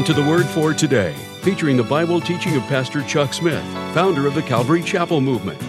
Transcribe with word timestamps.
Welcome 0.00 0.14
to 0.14 0.22
the 0.22 0.30
Word 0.30 0.46
for 0.46 0.72
Today, 0.72 1.12
featuring 1.42 1.76
the 1.76 1.82
Bible 1.82 2.22
teaching 2.22 2.56
of 2.56 2.62
Pastor 2.62 3.02
Chuck 3.02 3.34
Smith, 3.34 3.62
founder 3.92 4.26
of 4.26 4.34
the 4.34 4.40
Calvary 4.40 4.82
Chapel 4.82 5.20
Movement. 5.20 5.60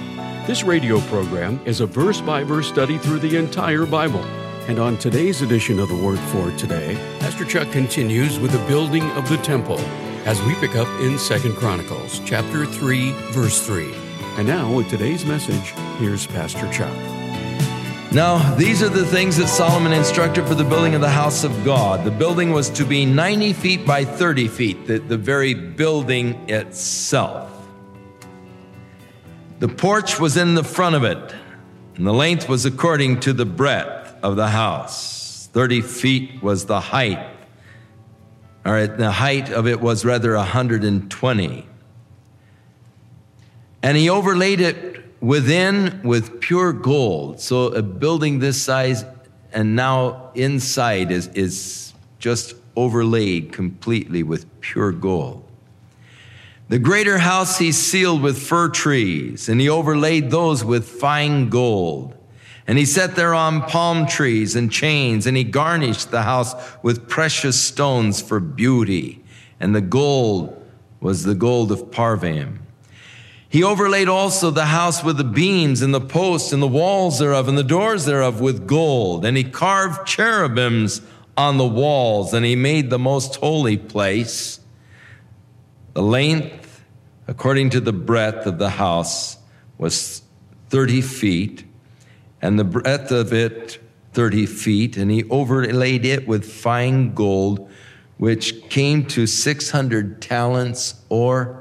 This 0.48 0.64
radio 0.64 1.02
program 1.02 1.60
is 1.66 1.82
a 1.82 1.86
verse 1.86 2.22
by 2.22 2.42
verse 2.46 2.70
study 2.70 2.98
through 2.98 3.20
the 3.20 3.36
entire 3.36 3.86
Bible. 3.86 4.24
And 4.70 4.80
on 4.80 4.98
today's 4.98 5.42
edition 5.42 5.82
of 5.82 5.90
the 5.90 5.98
Word 5.98 6.18
for 6.18 6.50
Today, 6.52 6.96
Pastor 7.20 7.44
Chuck 7.44 7.74
continues 7.74 8.40
with 8.40 8.52
the 8.52 8.68
building 8.70 9.04
of 9.12 9.28
the 9.28 9.36
temple 9.36 9.80
as 10.24 10.42
we 10.44 10.56
pick 10.56 10.78
up 10.78 10.88
in 11.02 11.20
Second 11.20 11.58
Chronicles 11.58 12.22
chapter 12.24 12.66
3 12.66 13.12
verse 13.34 13.62
3. 13.68 13.94
And 14.38 14.48
now 14.48 14.74
with 14.74 14.90
today's 14.90 15.26
message, 15.26 15.74
here's 16.00 16.26
Pastor 16.26 16.72
Chuck. 16.72 17.21
Now, 18.14 18.56
these 18.56 18.84
are 18.84 18.90
the 18.90 19.06
things 19.06 19.38
that 19.38 19.48
Solomon 19.48 19.94
instructed 19.94 20.46
for 20.46 20.54
the 20.54 20.66
building 20.66 20.96
of 20.96 21.02
the 21.02 21.10
house 21.10 21.46
of 21.46 21.64
God. 21.64 22.04
The 22.04 22.12
building 22.12 22.52
was 22.52 22.70
to 22.72 22.84
be 22.84 23.06
90 23.06 23.54
feet 23.54 23.86
by 23.86 24.04
30 24.04 24.50
feet, 24.50 24.86
the, 24.86 25.00
the 25.00 25.18
very 25.18 25.54
building 25.54 26.50
itself. 26.50 27.50
The 29.60 29.70
porch 29.70 30.20
was 30.20 30.36
in 30.36 30.56
the 30.56 30.64
front 30.64 30.96
of 30.96 31.06
it, 31.06 31.34
and 31.96 32.06
the 32.06 32.12
length 32.12 32.50
was 32.50 32.66
according 32.66 33.22
to 33.22 33.32
the 33.32 33.46
breadth 33.46 34.14
of 34.22 34.36
the 34.36 34.50
house. 34.50 35.48
30 35.54 35.80
feet 35.80 36.44
was 36.44 36.66
the 36.66 36.82
height. 36.82 37.26
Right, 38.66 38.88
the 38.88 39.12
height 39.12 39.50
of 39.52 39.68
it 39.68 39.80
was 39.80 40.04
rather 40.04 40.36
120. 40.36 41.68
And 43.82 43.98
he 43.98 44.10
overlaid 44.10 44.60
it 44.60 45.01
within 45.22 46.02
with 46.04 46.42
pure 46.42 46.74
gold. 46.74 47.40
So 47.40 47.68
a 47.68 47.82
building 47.82 48.40
this 48.40 48.62
size 48.62 49.06
and 49.54 49.76
now 49.76 50.32
inside 50.34 51.12
is, 51.12 51.28
is 51.30 51.94
just 52.20 52.56
overlaid 52.76 53.54
completely 53.54 54.24
with 54.24 54.46
pure 54.62 54.92
gold. 54.92 55.46
The 56.70 56.80
greater 56.80 57.18
house 57.18 57.60
he 57.60 57.74
sealed 57.74 58.22
with 58.22 58.42
fir 58.42 58.70
trees, 58.70 59.50
and 59.50 59.60
he 59.60 59.68
overlaid 59.68 60.32
those 60.32 60.64
with 60.64 60.88
fine 60.88 61.50
gold. 61.50 62.16
And 62.66 62.78
he 62.78 62.86
set 62.86 63.16
thereon 63.16 63.64
palm 63.64 64.08
trees 64.08 64.56
and 64.56 64.72
chains, 64.72 65.28
and 65.28 65.36
he 65.36 65.44
garnished 65.44 66.12
the 66.12 66.22
house 66.22 66.56
with 66.82 67.10
precious 67.10 67.62
stones 67.62 68.22
for 68.22 68.40
beauty. 68.40 69.22
And 69.60 69.76
the 69.76 69.82
gold 69.82 70.66
was 71.02 71.24
the 71.24 71.36
gold 71.36 71.74
of 71.74 71.92
Parvaim. 71.92 72.60
He 73.52 73.66
overlaid 73.66 74.08
also 74.08 74.50
the 74.50 74.68
house 74.68 75.04
with 75.04 75.18
the 75.18 75.26
beams 75.26 75.82
and 75.82 75.94
the 75.94 76.00
posts 76.00 76.54
and 76.54 76.64
the 76.64 76.68
walls 76.68 77.20
thereof 77.20 77.50
and 77.50 77.58
the 77.58 77.66
doors 77.66 78.06
thereof 78.06 78.40
with 78.40 78.66
gold. 78.66 79.26
And 79.26 79.36
he 79.36 79.44
carved 79.44 80.08
cherubims 80.08 81.02
on 81.36 81.58
the 81.58 81.68
walls 81.68 82.34
and 82.34 82.46
he 82.46 82.56
made 82.56 82.90
the 82.90 82.98
most 82.98 83.36
holy 83.36 83.76
place. 83.76 84.62
The 85.96 86.02
length, 86.02 86.82
according 87.28 87.72
to 87.72 87.82
the 87.82 87.92
breadth 87.92 88.48
of 88.48 88.58
the 88.58 88.70
house, 88.70 89.36
was 89.78 90.22
30 90.70 91.02
feet 91.02 91.66
and 92.42 92.58
the 92.58 92.64
breadth 92.64 93.12
of 93.12 93.34
it 93.34 93.80
30 94.14 94.46
feet. 94.46 94.96
And 94.96 95.12
he 95.12 95.26
overlaid 95.26 96.06
it 96.06 96.26
with 96.26 96.50
fine 96.50 97.14
gold, 97.14 97.70
which 98.18 98.70
came 98.70 99.06
to 99.08 99.28
600 99.28 100.22
talents 100.22 100.96
or 101.10 101.61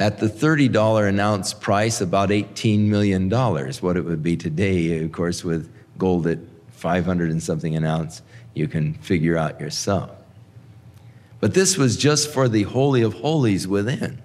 at 0.00 0.18
the 0.18 0.26
$30 0.26 1.08
an 1.08 1.18
ounce 1.18 1.52
price, 1.52 2.00
about 2.00 2.28
$18 2.28 2.86
million, 2.86 3.28
what 3.30 3.96
it 3.96 4.04
would 4.04 4.22
be 4.22 4.36
today, 4.36 5.02
of 5.02 5.12
course, 5.12 5.42
with 5.42 5.70
gold 5.98 6.26
at 6.26 6.38
500 6.70 7.30
and 7.30 7.42
something 7.42 7.74
an 7.74 7.84
ounce, 7.84 8.22
you 8.54 8.68
can 8.68 8.94
figure 8.94 9.36
out 9.36 9.60
yourself. 9.60 10.10
But 11.40 11.54
this 11.54 11.76
was 11.76 11.96
just 11.96 12.32
for 12.32 12.48
the 12.48 12.64
Holy 12.64 13.02
of 13.02 13.14
Holies 13.14 13.66
within. 13.66 14.22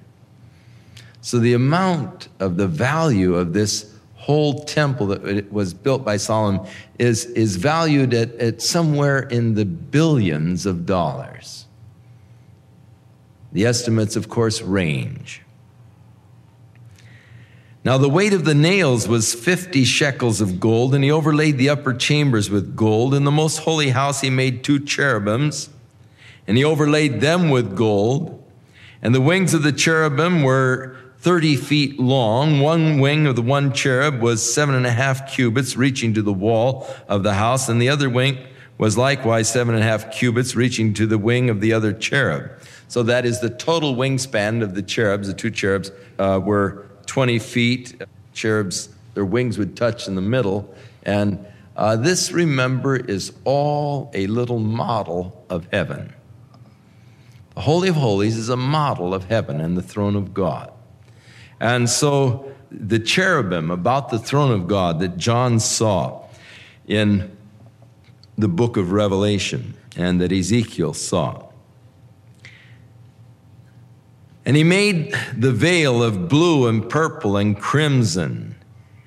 So 1.21 1.39
the 1.39 1.53
amount 1.53 2.27
of 2.39 2.57
the 2.57 2.67
value 2.67 3.35
of 3.35 3.53
this 3.53 3.93
whole 4.15 4.63
temple 4.63 5.07
that 5.07 5.51
was 5.51 5.73
built 5.73 6.05
by 6.05 6.17
Solomon 6.17 6.65
is, 6.97 7.25
is 7.25 7.55
valued 7.57 8.13
at, 8.13 8.33
at 8.35 8.61
somewhere 8.61 9.19
in 9.19 9.55
the 9.55 9.65
billions 9.65 10.65
of 10.65 10.85
dollars. 10.85 11.65
The 13.51 13.65
estimates, 13.65 14.15
of 14.15 14.29
course, 14.29 14.61
range. 14.61 15.42
Now 17.85 17.97
the 17.97 18.07
weight 18.07 18.31
of 18.31 18.45
the 18.45 18.55
nails 18.55 19.09
was 19.09 19.33
50 19.33 19.83
shekels 19.83 20.39
of 20.39 20.59
gold, 20.59 20.95
and 20.95 21.03
he 21.03 21.11
overlaid 21.11 21.57
the 21.57 21.69
upper 21.69 21.93
chambers 21.93 22.49
with 22.49 22.77
gold. 22.77 23.13
In 23.13 23.25
the 23.25 23.31
most 23.31 23.57
holy 23.59 23.89
house, 23.89 24.21
he 24.21 24.29
made 24.29 24.63
two 24.63 24.79
cherubims, 24.79 25.69
and 26.47 26.55
he 26.57 26.63
overlaid 26.63 27.19
them 27.19 27.49
with 27.49 27.75
gold. 27.75 28.41
And 29.01 29.13
the 29.13 29.19
wings 29.19 29.53
of 29.53 29.63
the 29.63 29.73
cherubim 29.73 30.43
were 30.43 30.95
30 31.19 31.57
feet 31.57 31.99
long. 31.99 32.61
One 32.61 32.99
wing 32.99 33.27
of 33.27 33.35
the 33.35 33.41
one 33.41 33.73
cherub 33.73 34.21
was 34.21 34.53
seven 34.53 34.75
and 34.75 34.87
a 34.87 34.91
half 34.91 35.33
cubits, 35.33 35.75
reaching 35.75 36.13
to 36.13 36.21
the 36.21 36.33
wall 36.33 36.87
of 37.09 37.23
the 37.23 37.33
house, 37.33 37.67
and 37.67 37.81
the 37.81 37.89
other 37.89 38.09
wing 38.09 38.37
was 38.77 38.97
likewise 38.97 39.49
seven 39.49 39.75
and 39.75 39.83
a 39.83 39.87
half 39.87 40.09
cubits, 40.09 40.55
reaching 40.55 40.93
to 40.93 41.05
the 41.05 41.17
wing 41.17 41.49
of 41.49 41.59
the 41.59 41.73
other 41.73 41.91
cherub. 41.91 42.49
So 42.87 43.03
that 43.03 43.25
is 43.25 43.41
the 43.41 43.49
total 43.49 43.95
wingspan 43.95 44.63
of 44.63 44.73
the 44.73 44.81
cherubs. 44.81 45.27
The 45.27 45.33
two 45.33 45.51
cherubs 45.51 45.91
uh, 46.17 46.39
were 46.43 46.85
20 47.05 47.39
feet. 47.39 48.01
Cherubs, 48.33 48.89
their 49.13 49.25
wings 49.25 49.57
would 49.57 49.75
touch 49.75 50.07
in 50.07 50.15
the 50.15 50.21
middle. 50.21 50.73
And 51.03 51.45
uh, 51.75 51.95
this, 51.95 52.31
remember, 52.31 52.95
is 52.95 53.33
all 53.43 54.11
a 54.13 54.27
little 54.27 54.59
model 54.59 55.45
of 55.49 55.67
heaven. 55.71 56.13
The 57.55 57.61
Holy 57.61 57.89
of 57.89 57.95
Holies 57.95 58.37
is 58.37 58.49
a 58.49 58.57
model 58.57 59.13
of 59.13 59.25
heaven 59.25 59.61
and 59.61 59.77
the 59.77 59.81
throne 59.81 60.15
of 60.15 60.33
God. 60.33 60.71
And 61.59 61.89
so 61.89 62.51
the 62.71 62.99
cherubim 62.99 63.69
about 63.69 64.09
the 64.09 64.19
throne 64.19 64.51
of 64.51 64.67
God 64.67 64.99
that 64.99 65.17
John 65.17 65.59
saw 65.59 66.25
in 66.87 67.35
the 68.37 68.47
book 68.47 68.77
of 68.77 68.91
Revelation 68.91 69.75
and 69.95 70.19
that 70.19 70.31
Ezekiel 70.31 70.93
saw 70.93 71.42
and 74.45 74.57
he 74.57 74.63
made 74.63 75.15
the 75.35 75.51
veil 75.51 76.03
of 76.03 76.27
blue 76.27 76.67
and 76.67 76.89
purple 76.89 77.37
and 77.37 77.57
crimson 77.57 78.55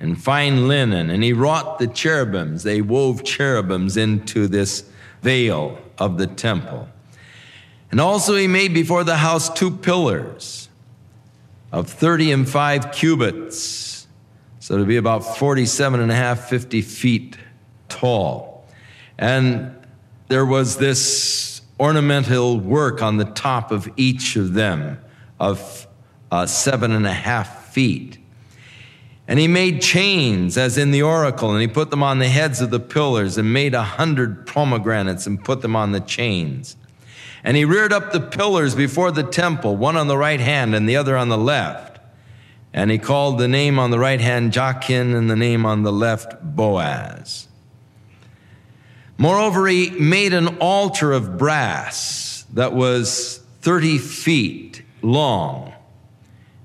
and 0.00 0.22
fine 0.22 0.66
linen. 0.66 1.10
And 1.10 1.22
he 1.22 1.32
wrought 1.32 1.78
the 1.78 1.86
cherubims. 1.86 2.62
They 2.62 2.80
wove 2.80 3.22
cherubims 3.22 3.97
into 3.97 4.48
this 4.48 4.88
veil 5.22 5.78
of 5.98 6.16
the 6.19 6.26
temple. 6.26 6.88
And 7.91 8.00
also 8.00 8.34
he 8.34 8.47
made 8.47 8.72
before 8.72 9.04
the 9.04 9.16
house 9.16 9.50
two 9.50 9.70
pillars 9.70 10.69
of 11.70 11.88
30 11.88 12.32
and 12.32 12.48
5 12.48 12.92
cubits. 12.92 14.06
So 14.60 14.78
to 14.78 14.84
be 14.84 14.97
about 14.97 15.20
47 15.20 16.00
and 16.00 16.10
a 16.10 16.14
half, 16.14 16.48
50 16.48 16.80
feet 16.80 17.36
tall. 17.88 18.66
And 19.18 19.74
there 20.28 20.47
was 20.47 20.78
this 20.78 21.60
ornamental 21.78 22.59
work 22.59 23.03
on 23.03 23.18
the 23.18 23.27
top 23.27 23.71
of 23.71 23.89
each 23.97 24.36
of 24.36 24.54
them 24.54 24.98
of 25.38 25.86
uh, 26.30 26.47
seven 26.47 26.92
and 26.92 27.06
a 27.06 27.12
half 27.12 27.72
feet. 27.72 28.18
And 29.28 29.38
he 29.38 29.48
made 29.48 29.83
chains 29.83 30.56
as 30.56 30.78
in 30.78 30.92
the 30.92 31.03
oracle, 31.03 31.50
and 31.50 31.60
he 31.60 31.66
put 31.66 31.91
them 31.91 32.03
on 32.03 32.21
the 32.21 32.28
heads 32.28 32.60
of 32.60 32.71
the 32.71 32.80
pillars, 32.80 33.36
and 33.36 33.53
made 33.53 33.74
a 33.74 33.83
hundred 33.83 34.47
pomegranates 34.47 35.27
and 35.27 35.42
put 35.42 35.62
them 35.62 35.74
on 35.74 35.92
the 35.92 36.00
chains. 36.00 36.77
And 37.42 37.56
he 37.56 37.65
reared 37.65 37.92
up 37.92 38.12
the 38.12 38.21
pillars 38.21 38.74
before 38.74 39.10
the 39.12 39.22
temple, 39.22 39.77
one 39.77 39.97
on 39.97 40.09
the 40.09 40.18
right 40.18 40.41
hand 40.41 40.74
and 40.74 40.88
the 40.88 40.97
other 40.97 41.16
on 41.16 41.28
the 41.28 41.39
left. 41.39 42.00
And 42.72 42.91
he 42.91 42.98
called 42.98 43.39
the 43.39 43.48
name 43.48 43.78
on 43.78 43.91
the 43.91 43.98
right 43.98 44.21
hand 44.21 44.53
Jachin 44.53 45.15
and 45.15 45.30
the 45.30 45.36
name 45.36 45.65
on 45.65 45.82
the 45.82 45.92
left 45.92 46.42
Boaz. 46.42 47.48
Moreover, 49.18 49.66
he 49.66 49.91
made 49.91 50.34
an 50.34 50.59
altar 50.59 51.12
of 51.12 51.39
brass 51.39 52.44
that 52.53 52.74
was 52.74 53.41
30 53.62 53.98
feet 53.98 54.82
long 55.06 55.72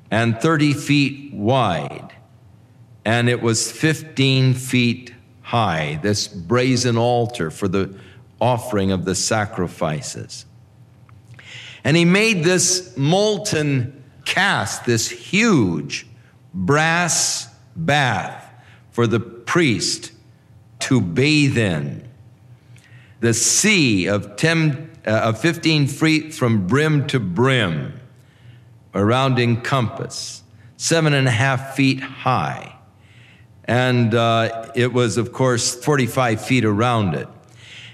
and 0.09 0.41
30 0.41 0.73
feet 0.73 1.33
wide, 1.33 2.13
and 3.05 3.29
it 3.29 3.41
was 3.41 3.71
15 3.71 4.55
feet 4.55 5.13
high, 5.41 5.99
this 6.01 6.27
brazen 6.27 6.97
altar 6.97 7.49
for 7.51 7.67
the 7.67 7.95
offering 8.39 8.91
of 8.91 9.05
the 9.05 9.15
sacrifices. 9.15 10.45
And 11.83 11.95
he 11.95 12.05
made 12.05 12.43
this 12.43 12.95
molten 12.97 14.03
cast, 14.25 14.85
this 14.85 15.09
huge 15.09 16.07
brass 16.53 17.47
bath 17.75 18.51
for 18.91 19.07
the 19.07 19.19
priest 19.19 20.11
to 20.79 20.99
bathe 20.99 21.57
in. 21.57 22.07
The 23.21 23.33
sea 23.33 24.07
of, 24.07 24.35
10, 24.35 24.91
uh, 25.05 25.11
of 25.11 25.39
15 25.39 25.87
feet 25.87 26.33
from 26.33 26.67
brim 26.67 27.07
to 27.07 27.19
brim 27.19 28.00
around 28.93 29.39
in 29.39 29.61
compass, 29.61 30.43
seven 30.77 31.13
and 31.13 31.27
a 31.27 31.31
half 31.31 31.75
feet 31.75 31.99
high. 31.99 32.75
And 33.65 34.13
uh, 34.13 34.71
it 34.75 34.91
was, 34.91 35.17
of 35.17 35.31
course, 35.31 35.75
45 35.75 36.43
feet 36.43 36.65
around 36.65 37.15
it. 37.15 37.27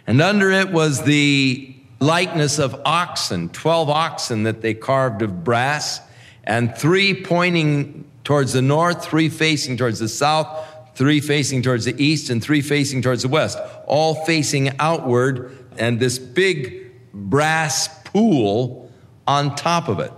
And 0.08 0.22
under 0.22 0.52
it 0.52 0.72
was 0.72 1.04
the 1.04 1.76
likeness 2.00 2.60
of 2.60 2.80
oxen, 2.86 3.50
12 3.50 3.90
oxen 3.90 4.44
that 4.44 4.62
they 4.62 4.74
carved 4.74 5.22
of 5.22 5.44
brass, 5.44 6.00
and 6.44 6.76
three 6.76 7.14
pointing 7.24 8.10
towards 8.24 8.54
the 8.54 8.62
north, 8.62 9.04
three 9.04 9.30
facing 9.30 9.78
towards 9.78 10.00
the 10.00 10.08
south, 10.08 10.66
three 10.96 11.20
facing 11.20 11.62
towards 11.62 11.86
the 11.86 12.04
east, 12.04 12.30
and 12.30 12.42
three 12.42 12.62
facing 12.62 13.02
towards 13.02 13.24
the 13.24 13.28
west, 13.28 13.58
all 13.86 14.16
facing 14.26 14.72
outward, 14.80 15.56
and 15.78 16.00
this 16.00 16.18
big 16.18 16.92
brass 17.14 17.90
pool 18.04 18.90
on 19.28 19.56
top 19.56 19.90
of 19.90 20.00
it. 20.00 20.12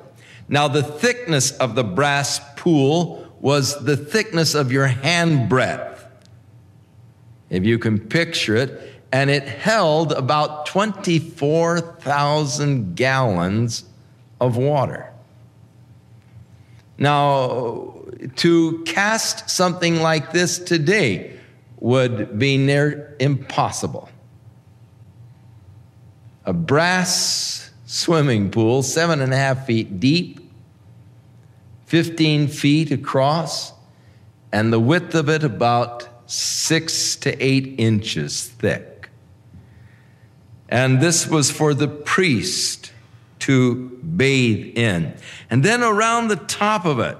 Now, 0.50 0.68
the 0.68 0.84
thickness 0.84 1.52
of 1.52 1.76
the 1.76 1.84
brass 1.84 2.42
pool 2.56 3.28
was 3.40 3.86
the 3.86 3.96
thickness 3.96 4.56
of 4.56 4.72
your 4.72 4.88
hand 4.88 5.48
breadth. 5.48 6.04
If 7.50 7.64
you 7.64 7.80
can 7.80 8.00
picture 8.00 8.56
it, 8.56 9.00
and 9.12 9.30
it 9.30 9.44
held 9.44 10.12
about 10.12 10.66
24,000 10.68 12.96
gallons 12.96 13.84
of 14.40 14.58
water. 14.58 15.12
Now, 16.98 17.96
to 18.38 18.84
cast 18.84 19.50
something 19.50 20.02
like 20.02 20.32
this 20.32 20.60
today 20.60 21.38
would 21.80 22.38
be 22.38 22.58
near 22.58 23.16
impossible. 23.20 24.10
A 26.46 26.54
brass 26.54 27.72
swimming 27.90 28.52
pool, 28.52 28.84
seven 28.84 29.20
and 29.20 29.34
a 29.34 29.36
half 29.36 29.66
feet 29.66 30.00
deep, 30.00 30.40
15 31.88 32.48
feet 32.48 32.92
across, 32.92 33.74
and 34.52 34.72
the 34.72 34.80
width 34.80 35.16
of 35.16 35.28
it 35.28 35.44
about 35.44 36.08
six 36.28 37.16
to 37.16 37.36
eight 37.44 37.74
inches 37.80 38.48
thick. 38.48 39.10
And 40.70 41.02
this 41.02 41.28
was 41.28 41.50
for 41.50 41.74
the 41.74 41.88
priest 41.88 42.92
to 43.40 43.90
bathe 44.02 44.78
in. 44.78 45.16
And 45.50 45.64
then 45.64 45.82
around 45.82 46.28
the 46.28 46.36
top 46.36 46.86
of 46.86 47.00
it, 47.00 47.18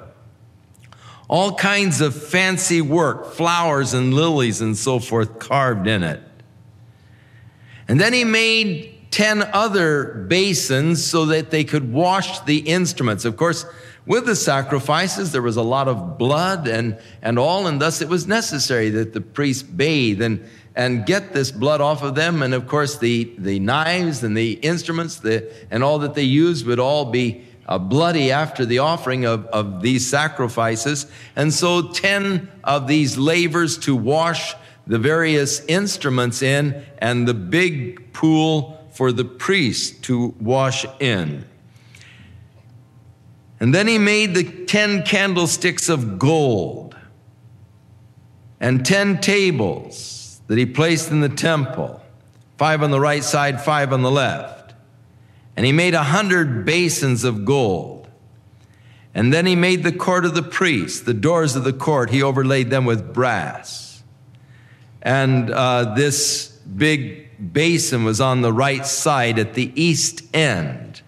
all 1.28 1.56
kinds 1.56 2.00
of 2.00 2.14
fancy 2.14 2.80
work, 2.80 3.34
flowers 3.34 3.96
and 3.96 4.14
lilies 4.14 4.62
and 4.62 4.78
so 4.78 5.00
forth 5.00 5.40
carved 5.40 5.88
in 5.88 6.04
it. 6.04 6.22
And 7.88 8.00
then 8.00 8.14
he 8.14 8.24
made 8.24 8.99
10 9.12 9.50
other 9.54 10.26
basins 10.28 11.04
so 11.04 11.26
that 11.26 11.50
they 11.52 11.64
could 11.64 11.92
wash 11.92 12.40
the 12.42 12.60
instruments. 12.60 13.26
Of 13.26 13.38
course, 13.38 13.66
with 14.06 14.26
the 14.26 14.36
sacrifices, 14.36 15.32
there 15.32 15.42
was 15.42 15.58
a 15.58 15.64
lot 15.64 15.88
of 15.88 16.18
blood 16.18 16.68
and, 16.68 16.98
and 17.22 17.38
all, 17.38 17.68
and 17.68 17.82
thus 17.82 18.02
it 18.02 18.10
was 18.10 18.28
necessary 18.28 18.90
that 18.92 19.14
the 19.14 19.22
priest 19.22 19.76
bathe 19.76 20.22
and, 20.22 20.44
and 20.76 21.06
get 21.06 21.34
this 21.34 21.52
blood 21.52 21.82
off 21.82 22.04
of 22.04 22.16
them. 22.16 22.42
And 22.42 22.54
of 22.54 22.68
course, 22.68 22.98
the, 22.98 23.34
the 23.38 23.60
knives 23.60 24.24
and 24.24 24.36
the 24.36 24.54
instruments 24.54 25.18
the, 25.18 25.52
and 25.70 25.84
all 25.84 26.00
that 26.00 26.14
they 26.14 26.24
used 26.24 26.66
would 26.66 26.80
all 26.80 27.06
be 27.06 27.46
uh, 27.68 27.78
bloody 27.78 28.32
after 28.32 28.66
the 28.66 28.80
offering 28.80 29.26
of, 29.26 29.46
of 29.48 29.82
these 29.82 30.10
sacrifices. 30.10 31.06
And 31.36 31.54
so 31.54 31.90
10 31.90 32.50
of 32.64 32.88
these 32.88 33.18
lavers 33.18 33.78
to 33.80 33.96
wash 33.96 34.56
the 34.88 34.98
various 34.98 35.64
instruments 35.66 36.42
in 36.42 36.84
and 36.98 37.28
the 37.28 37.36
big 37.36 38.12
pool 38.12 38.79
for 39.00 39.14
the 39.14 39.24
priest 39.24 40.04
to 40.04 40.36
wash 40.42 40.86
in. 41.00 41.46
And 43.62 43.74
then 43.74 43.88
he 43.88 43.98
made 43.98 44.36
the 44.36 44.44
10 44.66 45.04
candlesticks 45.04 45.88
of 45.88 46.20
gold 46.20 46.98
and 48.60 48.86
10 48.86 49.22
tables 49.22 50.42
that 50.48 50.58
he 50.58 50.66
placed 50.66 51.12
in 51.12 51.22
the 51.22 51.30
temple, 51.30 52.04
five 52.58 52.84
on 52.84 52.92
the 52.92 53.00
right 53.00 53.24
side, 53.24 53.62
five 53.62 53.94
on 53.94 54.02
the 54.02 54.12
left. 54.12 54.74
And 55.56 55.66
he 55.66 55.72
made 55.72 55.94
a 55.94 56.04
hundred 56.04 56.66
basins 56.66 57.24
of 57.24 57.46
gold. 57.46 58.06
And 59.14 59.34
then 59.34 59.46
he 59.46 59.56
made 59.56 59.84
the 59.84 59.94
court 59.94 60.26
of 60.26 60.36
the 60.36 60.44
priests, 60.44 61.00
the 61.00 61.14
doors 61.14 61.56
of 61.56 61.64
the 61.64 61.72
court, 61.72 62.10
he 62.10 62.22
overlaid 62.22 62.70
them 62.70 62.84
with 62.84 63.14
brass. 63.14 64.04
And 65.02 65.50
uh, 65.50 65.94
this 65.96 66.50
big 66.50 67.29
basin 67.40 68.04
was 68.04 68.20
on 68.20 68.42
the 68.42 68.54
right 68.54 68.86
side 68.86 69.40
at 69.40 69.54
the 69.54 69.72
east 69.82 70.24
end. 70.36 71.02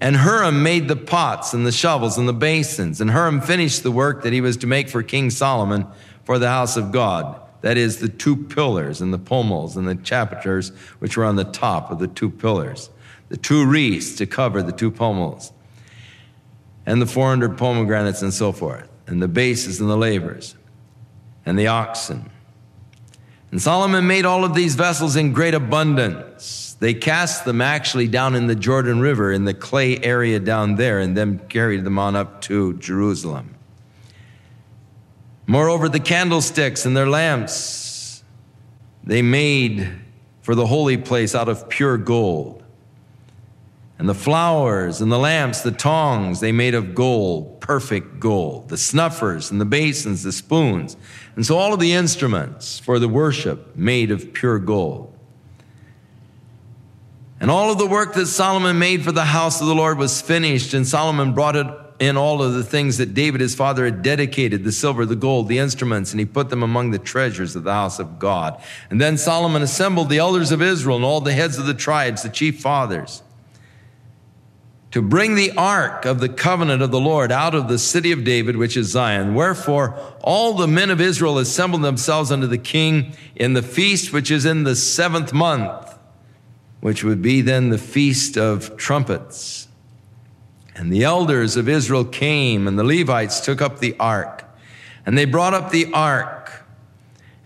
And 0.00 0.16
Huram 0.16 0.62
made 0.62 0.88
the 0.88 0.96
pots 0.96 1.54
and 1.54 1.64
the 1.64 1.70
shovels 1.70 2.18
and 2.18 2.28
the 2.28 2.32
basins. 2.32 3.00
And 3.00 3.10
Huram 3.10 3.42
finished 3.44 3.84
the 3.84 3.92
work 3.92 4.24
that 4.24 4.32
he 4.32 4.40
was 4.40 4.56
to 4.58 4.66
make 4.66 4.88
for 4.88 5.02
King 5.02 5.30
Solomon 5.30 5.86
for 6.24 6.40
the 6.40 6.48
house 6.48 6.76
of 6.76 6.90
God. 6.90 7.40
That 7.60 7.76
is, 7.76 7.98
the 7.98 8.08
two 8.08 8.36
pillars 8.36 9.00
and 9.00 9.14
the 9.14 9.18
pommels 9.18 9.76
and 9.76 9.86
the 9.86 9.94
chapiters, 9.94 10.74
which 10.98 11.16
were 11.16 11.24
on 11.24 11.36
the 11.36 11.44
top 11.44 11.92
of 11.92 12.00
the 12.00 12.08
two 12.08 12.28
pillars, 12.28 12.90
the 13.28 13.36
two 13.36 13.64
wreaths 13.64 14.16
to 14.16 14.26
cover 14.26 14.60
the 14.60 14.72
two 14.72 14.90
pommels, 14.90 15.52
and 16.84 17.00
the 17.00 17.06
400 17.06 17.56
pomegranates 17.56 18.22
and 18.22 18.34
so 18.34 18.50
forth, 18.50 18.88
and 19.06 19.22
the 19.22 19.28
bases 19.28 19.80
and 19.80 19.88
the 19.88 19.96
lavers, 19.96 20.56
and 21.46 21.56
the 21.56 21.68
oxen. 21.68 22.31
And 23.52 23.60
Solomon 23.60 24.06
made 24.06 24.24
all 24.24 24.44
of 24.44 24.54
these 24.54 24.74
vessels 24.74 25.14
in 25.14 25.34
great 25.34 25.52
abundance. 25.52 26.74
They 26.80 26.94
cast 26.94 27.44
them 27.44 27.60
actually 27.60 28.08
down 28.08 28.34
in 28.34 28.46
the 28.46 28.54
Jordan 28.56 28.98
River 28.98 29.30
in 29.30 29.44
the 29.44 29.54
clay 29.54 29.98
area 29.98 30.40
down 30.40 30.76
there 30.76 30.98
and 30.98 31.14
then 31.16 31.38
carried 31.50 31.84
them 31.84 31.98
on 31.98 32.16
up 32.16 32.40
to 32.42 32.72
Jerusalem. 32.78 33.54
Moreover, 35.46 35.88
the 35.90 36.00
candlesticks 36.00 36.86
and 36.86 36.96
their 36.96 37.08
lamps 37.08 38.24
they 39.04 39.20
made 39.20 39.88
for 40.40 40.54
the 40.54 40.66
holy 40.66 40.96
place 40.96 41.34
out 41.34 41.48
of 41.48 41.68
pure 41.68 41.98
gold. 41.98 42.61
And 44.02 44.08
the 44.08 44.14
flowers 44.14 45.00
and 45.00 45.12
the 45.12 45.18
lamps, 45.18 45.60
the 45.60 45.70
tongs, 45.70 46.40
they 46.40 46.50
made 46.50 46.74
of 46.74 46.92
gold, 46.92 47.60
perfect 47.60 48.18
gold. 48.18 48.68
The 48.68 48.76
snuffers 48.76 49.52
and 49.52 49.60
the 49.60 49.64
basins, 49.64 50.24
the 50.24 50.32
spoons. 50.32 50.96
And 51.36 51.46
so 51.46 51.56
all 51.56 51.72
of 51.72 51.78
the 51.78 51.92
instruments 51.92 52.80
for 52.80 52.98
the 52.98 53.06
worship 53.06 53.76
made 53.76 54.10
of 54.10 54.32
pure 54.32 54.58
gold. 54.58 55.16
And 57.38 57.48
all 57.48 57.70
of 57.70 57.78
the 57.78 57.86
work 57.86 58.14
that 58.14 58.26
Solomon 58.26 58.76
made 58.76 59.04
for 59.04 59.12
the 59.12 59.26
house 59.26 59.60
of 59.60 59.68
the 59.68 59.74
Lord 59.76 59.98
was 59.98 60.20
finished, 60.20 60.74
and 60.74 60.84
Solomon 60.84 61.32
brought 61.32 61.54
it 61.54 61.68
in 62.00 62.16
all 62.16 62.42
of 62.42 62.54
the 62.54 62.64
things 62.64 62.98
that 62.98 63.14
David 63.14 63.40
his 63.40 63.54
father 63.54 63.84
had 63.84 64.02
dedicated 64.02 64.64
the 64.64 64.72
silver, 64.72 65.06
the 65.06 65.14
gold, 65.14 65.46
the 65.46 65.60
instruments, 65.60 66.10
and 66.10 66.18
he 66.18 66.26
put 66.26 66.48
them 66.48 66.64
among 66.64 66.90
the 66.90 66.98
treasures 66.98 67.54
of 67.54 67.62
the 67.62 67.72
house 67.72 68.00
of 68.00 68.18
God. 68.18 68.60
And 68.90 69.00
then 69.00 69.16
Solomon 69.16 69.62
assembled 69.62 70.08
the 70.08 70.18
elders 70.18 70.50
of 70.50 70.60
Israel 70.60 70.96
and 70.96 71.04
all 71.04 71.20
the 71.20 71.32
heads 71.32 71.56
of 71.56 71.66
the 71.66 71.72
tribes, 71.72 72.24
the 72.24 72.30
chief 72.30 72.58
fathers, 72.58 73.22
to 74.92 75.00
bring 75.00 75.34
the 75.34 75.50
ark 75.56 76.04
of 76.04 76.20
the 76.20 76.28
covenant 76.28 76.82
of 76.82 76.90
the 76.90 77.00
Lord 77.00 77.32
out 77.32 77.54
of 77.54 77.66
the 77.66 77.78
city 77.78 78.12
of 78.12 78.24
David, 78.24 78.56
which 78.56 78.76
is 78.76 78.88
Zion. 78.88 79.34
Wherefore, 79.34 79.98
all 80.22 80.52
the 80.52 80.68
men 80.68 80.90
of 80.90 81.00
Israel 81.00 81.38
assembled 81.38 81.82
themselves 81.82 82.30
unto 82.30 82.46
the 82.46 82.58
king 82.58 83.14
in 83.34 83.54
the 83.54 83.62
feast 83.62 84.12
which 84.12 84.30
is 84.30 84.44
in 84.44 84.64
the 84.64 84.76
seventh 84.76 85.32
month, 85.32 85.98
which 86.80 87.02
would 87.02 87.22
be 87.22 87.40
then 87.40 87.70
the 87.70 87.78
feast 87.78 88.36
of 88.36 88.76
trumpets. 88.76 89.66
And 90.74 90.92
the 90.92 91.04
elders 91.04 91.56
of 91.56 91.70
Israel 91.70 92.04
came, 92.04 92.68
and 92.68 92.78
the 92.78 92.84
Levites 92.84 93.40
took 93.40 93.62
up 93.62 93.78
the 93.78 93.96
ark. 93.98 94.44
And 95.06 95.16
they 95.16 95.24
brought 95.24 95.54
up 95.54 95.70
the 95.70 95.90
ark 95.94 96.64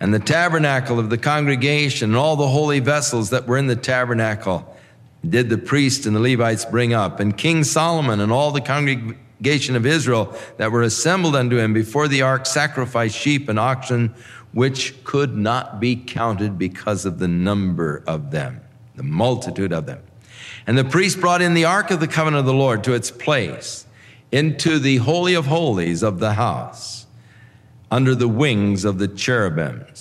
and 0.00 0.12
the 0.12 0.18
tabernacle 0.18 0.98
of 0.98 1.10
the 1.10 1.18
congregation 1.18 2.10
and 2.10 2.16
all 2.16 2.34
the 2.34 2.48
holy 2.48 2.80
vessels 2.80 3.30
that 3.30 3.46
were 3.46 3.56
in 3.56 3.68
the 3.68 3.76
tabernacle 3.76 4.75
did 5.30 5.48
the 5.48 5.58
priests 5.58 6.06
and 6.06 6.14
the 6.14 6.20
Levites 6.20 6.64
bring 6.64 6.92
up. 6.92 7.20
And 7.20 7.36
King 7.36 7.64
Solomon 7.64 8.20
and 8.20 8.32
all 8.32 8.50
the 8.50 8.60
congregation 8.60 9.76
of 9.76 9.86
Israel 9.86 10.36
that 10.56 10.72
were 10.72 10.82
assembled 10.82 11.36
unto 11.36 11.58
him 11.58 11.72
before 11.72 12.08
the 12.08 12.22
ark 12.22 12.46
sacrificed 12.46 13.16
sheep 13.16 13.48
and 13.48 13.58
oxen, 13.58 14.14
which 14.52 15.02
could 15.04 15.36
not 15.36 15.80
be 15.80 15.96
counted 15.96 16.58
because 16.58 17.04
of 17.04 17.18
the 17.18 17.28
number 17.28 18.02
of 18.06 18.30
them, 18.30 18.60
the 18.94 19.02
multitude 19.02 19.72
of 19.72 19.86
them. 19.86 20.02
And 20.66 20.76
the 20.76 20.84
priest 20.84 21.20
brought 21.20 21.42
in 21.42 21.54
the 21.54 21.64
ark 21.64 21.90
of 21.90 22.00
the 22.00 22.08
covenant 22.08 22.40
of 22.40 22.46
the 22.46 22.54
Lord 22.54 22.82
to 22.84 22.94
its 22.94 23.10
place 23.10 23.86
into 24.32 24.78
the 24.78 24.96
holy 24.96 25.34
of 25.34 25.46
holies 25.46 26.02
of 26.02 26.18
the 26.18 26.34
house 26.34 27.06
under 27.90 28.14
the 28.14 28.28
wings 28.28 28.84
of 28.84 28.98
the 28.98 29.08
cherubims. 29.08 29.95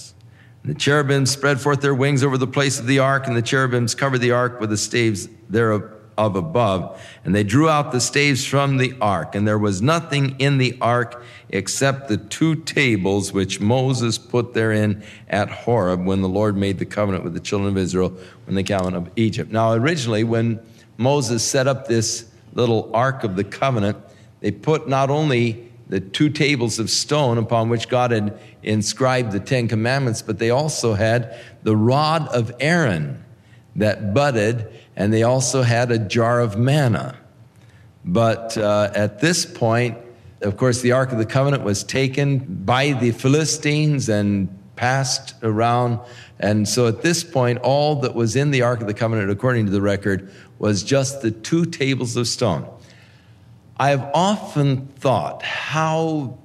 And 0.65 0.75
the 0.75 0.79
cherubims 0.79 1.29
spread 1.29 1.61
forth 1.61 1.81
their 1.81 1.93
wings 1.93 2.23
over 2.23 2.39
the 2.39 2.47
place 2.47 2.79
of 2.79 2.87
the 2.87 2.97
ark, 2.97 3.27
and 3.27 3.37
the 3.37 3.43
cherubims 3.43 3.93
covered 3.93 4.17
the 4.17 4.31
ark 4.31 4.59
with 4.59 4.71
the 4.71 4.77
staves 4.77 5.29
thereof 5.47 5.91
of 6.17 6.35
above. 6.35 6.99
And 7.23 7.35
they 7.35 7.43
drew 7.43 7.69
out 7.69 7.91
the 7.91 8.01
staves 8.01 8.43
from 8.43 8.77
the 8.77 8.95
ark, 8.99 9.35
and 9.35 9.47
there 9.47 9.59
was 9.59 9.83
nothing 9.83 10.35
in 10.39 10.57
the 10.57 10.75
ark 10.81 11.23
except 11.49 12.07
the 12.07 12.17
two 12.17 12.55
tables 12.55 13.31
which 13.31 13.59
Moses 13.59 14.17
put 14.17 14.55
therein 14.55 15.03
at 15.29 15.51
Horeb 15.51 16.03
when 16.03 16.23
the 16.23 16.29
Lord 16.29 16.57
made 16.57 16.79
the 16.79 16.85
covenant 16.85 17.23
with 17.23 17.35
the 17.35 17.39
children 17.39 17.69
of 17.69 17.77
Israel 17.77 18.17
when 18.45 18.55
they 18.55 18.63
came 18.63 18.79
out 18.79 18.95
of 18.95 19.11
Egypt. 19.15 19.51
Now, 19.51 19.73
originally, 19.73 20.23
when 20.23 20.59
Moses 20.97 21.43
set 21.43 21.67
up 21.67 21.87
this 21.87 22.27
little 22.55 22.89
ark 22.91 23.23
of 23.23 23.35
the 23.35 23.43
covenant, 23.43 23.99
they 24.39 24.49
put 24.49 24.89
not 24.89 25.11
only 25.11 25.71
the 25.87 25.99
two 25.99 26.29
tables 26.29 26.79
of 26.79 26.89
stone 26.89 27.37
upon 27.37 27.69
which 27.69 27.89
God 27.89 28.11
had 28.11 28.39
inscribed 28.63 29.31
the 29.31 29.39
Ten 29.39 29.67
Commandments, 29.67 30.21
but 30.21 30.39
they 30.39 30.49
also 30.49 30.93
had 30.93 31.37
the 31.63 31.75
rod 31.75 32.27
of 32.29 32.51
Aaron 32.59 33.23
that 33.75 34.13
budded, 34.13 34.71
and 34.95 35.13
they 35.13 35.23
also 35.23 35.61
had 35.61 35.91
a 35.91 35.99
jar 35.99 36.39
of 36.39 36.57
manna. 36.57 37.17
But 38.03 38.57
uh, 38.57 38.91
at 38.95 39.19
this 39.19 39.45
point, 39.45 39.97
of 40.41 40.57
course, 40.57 40.81
the 40.81 40.91
Ark 40.91 41.11
of 41.11 41.17
the 41.17 41.25
Covenant 41.25 41.63
was 41.63 41.83
taken 41.83 42.39
by 42.65 42.93
the 42.93 43.11
Philistines 43.11 44.09
and 44.09 44.49
passed 44.75 45.33
around. 45.41 45.99
And 46.39 46.67
so 46.67 46.87
at 46.87 47.01
this 47.01 47.23
point, 47.23 47.59
all 47.59 47.95
that 48.01 48.13
was 48.13 48.35
in 48.35 48.51
the 48.51 48.61
Ark 48.61 48.81
of 48.81 48.87
the 48.87 48.93
Covenant, 48.93 49.31
according 49.31 49.65
to 49.65 49.71
the 49.71 49.81
record, 49.81 50.31
was 50.59 50.83
just 50.83 51.21
the 51.21 51.31
two 51.31 51.65
tables 51.65 52.15
of 52.15 52.27
stone. 52.27 52.67
I've 53.77 54.03
often 54.13 54.87
thought 54.87 55.43
how 55.43 56.37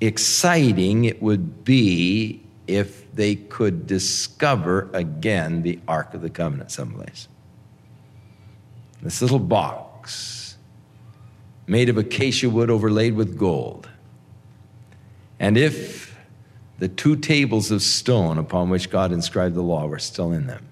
exciting 0.00 1.04
it 1.04 1.22
would 1.22 1.64
be 1.64 2.42
if 2.66 3.12
they 3.14 3.34
could 3.34 3.86
discover 3.86 4.88
again 4.92 5.62
the 5.62 5.78
Ark 5.88 6.14
of 6.14 6.22
the 6.22 6.30
Covenant 6.30 6.70
someplace. 6.70 7.28
This 9.02 9.22
little 9.22 9.38
box 9.38 10.56
made 11.66 11.88
of 11.88 11.96
acacia 11.96 12.50
wood 12.50 12.70
overlaid 12.70 13.14
with 13.14 13.38
gold. 13.38 13.88
And 15.38 15.56
if 15.56 16.18
the 16.78 16.88
two 16.88 17.16
tables 17.16 17.70
of 17.70 17.82
stone 17.82 18.38
upon 18.38 18.68
which 18.68 18.90
God 18.90 19.12
inscribed 19.12 19.54
the 19.54 19.62
law 19.62 19.86
were 19.86 19.98
still 19.98 20.32
in 20.32 20.46
them, 20.46 20.66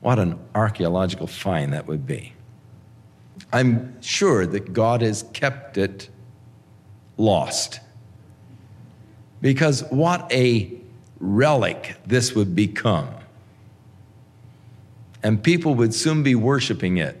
what 0.00 0.18
an 0.18 0.38
archaeological 0.54 1.26
find 1.26 1.72
that 1.72 1.86
would 1.86 2.06
be. 2.06 2.32
I'm 3.52 4.00
sure 4.02 4.46
that 4.46 4.72
God 4.72 5.02
has 5.02 5.24
kept 5.32 5.78
it 5.78 6.08
lost. 7.16 7.80
Because 9.40 9.82
what 9.90 10.30
a 10.32 10.72
relic 11.20 11.96
this 12.06 12.34
would 12.34 12.54
become. 12.54 13.08
And 15.22 15.42
people 15.42 15.74
would 15.74 15.94
soon 15.94 16.22
be 16.22 16.34
worshiping 16.34 16.98
it. 16.98 17.20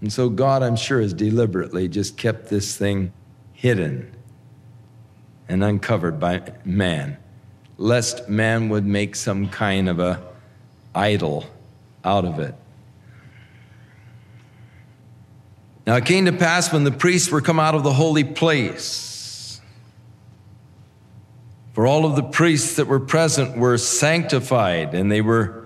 And 0.00 0.12
so 0.12 0.28
God, 0.28 0.62
I'm 0.62 0.76
sure, 0.76 1.00
has 1.00 1.14
deliberately 1.14 1.88
just 1.88 2.16
kept 2.16 2.48
this 2.48 2.76
thing 2.76 3.12
hidden 3.52 4.14
and 5.48 5.64
uncovered 5.64 6.20
by 6.20 6.42
man, 6.64 7.16
lest 7.78 8.28
man 8.28 8.68
would 8.68 8.84
make 8.84 9.16
some 9.16 9.48
kind 9.48 9.88
of 9.88 9.98
a 9.98 10.22
idol 10.94 11.46
out 12.04 12.24
of 12.24 12.38
it. 12.38 12.54
Now 15.86 15.96
it 15.96 16.06
came 16.06 16.24
to 16.24 16.32
pass 16.32 16.72
when 16.72 16.84
the 16.84 16.90
priests 16.90 17.30
were 17.30 17.40
come 17.40 17.60
out 17.60 17.74
of 17.74 17.82
the 17.82 17.92
holy 17.92 18.24
place. 18.24 19.60
For 21.72 21.86
all 21.86 22.06
of 22.06 22.16
the 22.16 22.22
priests 22.22 22.76
that 22.76 22.86
were 22.86 23.00
present 23.00 23.56
were 23.56 23.76
sanctified, 23.78 24.94
and 24.94 25.10
they 25.10 25.20
were 25.20 25.60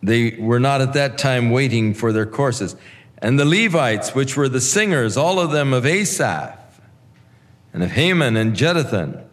they 0.00 0.36
were 0.38 0.60
not 0.60 0.80
at 0.80 0.92
that 0.92 1.18
time 1.18 1.50
waiting 1.50 1.92
for 1.92 2.12
their 2.12 2.26
courses. 2.26 2.76
And 3.18 3.38
the 3.38 3.44
Levites, 3.44 4.14
which 4.14 4.36
were 4.36 4.48
the 4.48 4.60
singers, 4.60 5.16
all 5.16 5.40
of 5.40 5.50
them 5.50 5.72
of 5.72 5.84
Asaph, 5.84 6.56
and 7.72 7.82
of 7.82 7.90
Heman 7.92 8.36
and 8.36 8.54
Jeduthun, 8.54 9.24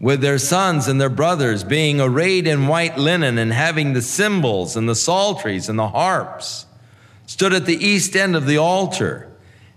with 0.00 0.22
their 0.22 0.38
sons 0.38 0.88
and 0.88 0.98
their 0.98 1.10
brothers, 1.10 1.62
being 1.62 2.00
arrayed 2.00 2.46
in 2.46 2.68
white 2.68 2.96
linen 2.96 3.36
and 3.36 3.52
having 3.52 3.92
the 3.92 4.00
cymbals 4.00 4.76
and 4.76 4.88
the 4.88 4.94
psalteries 4.94 5.68
and 5.68 5.78
the 5.78 5.88
harps 5.88 6.65
stood 7.26 7.52
at 7.52 7.66
the 7.66 7.76
east 7.76 8.16
end 8.16 8.34
of 8.34 8.46
the 8.46 8.56
altar, 8.56 9.30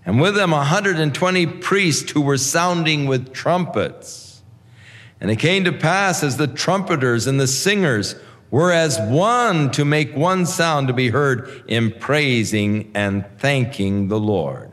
and 0.06 0.22
with 0.22 0.36
them 0.36 0.54
a 0.54 0.58
120 0.58 1.46
priests 1.46 2.12
who 2.12 2.22
were 2.22 2.38
sounding 2.38 3.06
with 3.06 3.34
trumpets. 3.34 4.42
And 5.20 5.30
it 5.30 5.38
came 5.38 5.66
to 5.66 5.74
pass 5.74 6.24
as 6.24 6.38
the 6.38 6.48
trumpeters 6.48 7.28
and 7.28 7.40
the 7.40 7.48
singers 7.48 8.16
were 8.52 8.72
as 8.72 9.00
one 9.00 9.70
to 9.72 9.86
make 9.86 10.16
one 10.16 10.46
sound 10.46 10.88
to 10.88 10.94
be 10.94 11.10
heard 11.10 11.64
in 11.68 11.92
praising 11.92 12.92
and 12.96 13.26
thanking 13.38 14.08
the 14.08 14.20
Lord. 14.20 14.72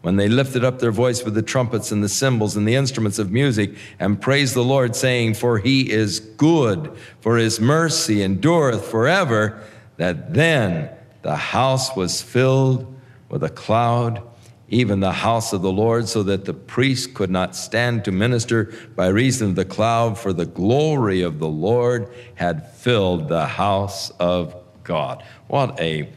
When 0.00 0.16
they 0.16 0.28
lifted 0.28 0.64
up 0.64 0.78
their 0.78 0.92
voice 0.92 1.24
with 1.24 1.34
the 1.34 1.42
trumpets 1.42 1.90
and 1.90 2.02
the 2.02 2.08
cymbals 2.08 2.56
and 2.56 2.66
the 2.66 2.76
instruments 2.76 3.18
of 3.18 3.32
music 3.32 3.74
and 3.98 4.20
praised 4.20 4.54
the 4.54 4.62
Lord, 4.62 4.94
saying, 4.94 5.34
For 5.34 5.58
he 5.58 5.90
is 5.90 6.20
good, 6.20 6.96
for 7.20 7.36
his 7.36 7.60
mercy 7.60 8.22
endureth 8.22 8.86
forever, 8.86 9.60
that 9.96 10.32
then 10.32 10.90
the 11.22 11.36
house 11.36 11.94
was 11.96 12.22
filled 12.22 12.94
with 13.28 13.42
a 13.42 13.48
cloud, 13.48 14.22
even 14.68 15.00
the 15.00 15.12
house 15.12 15.52
of 15.52 15.62
the 15.62 15.72
Lord, 15.72 16.08
so 16.08 16.22
that 16.24 16.44
the 16.44 16.54
priest 16.54 17.14
could 17.14 17.30
not 17.30 17.56
stand 17.56 18.04
to 18.04 18.12
minister 18.12 18.72
by 18.94 19.08
reason 19.08 19.50
of 19.50 19.56
the 19.56 19.64
cloud, 19.64 20.18
for 20.18 20.32
the 20.32 20.46
glory 20.46 21.22
of 21.22 21.38
the 21.38 21.48
Lord 21.48 22.08
had 22.34 22.70
filled 22.72 23.28
the 23.28 23.46
house 23.46 24.10
of 24.18 24.54
God. 24.84 25.22
What 25.48 25.78
a 25.80 26.08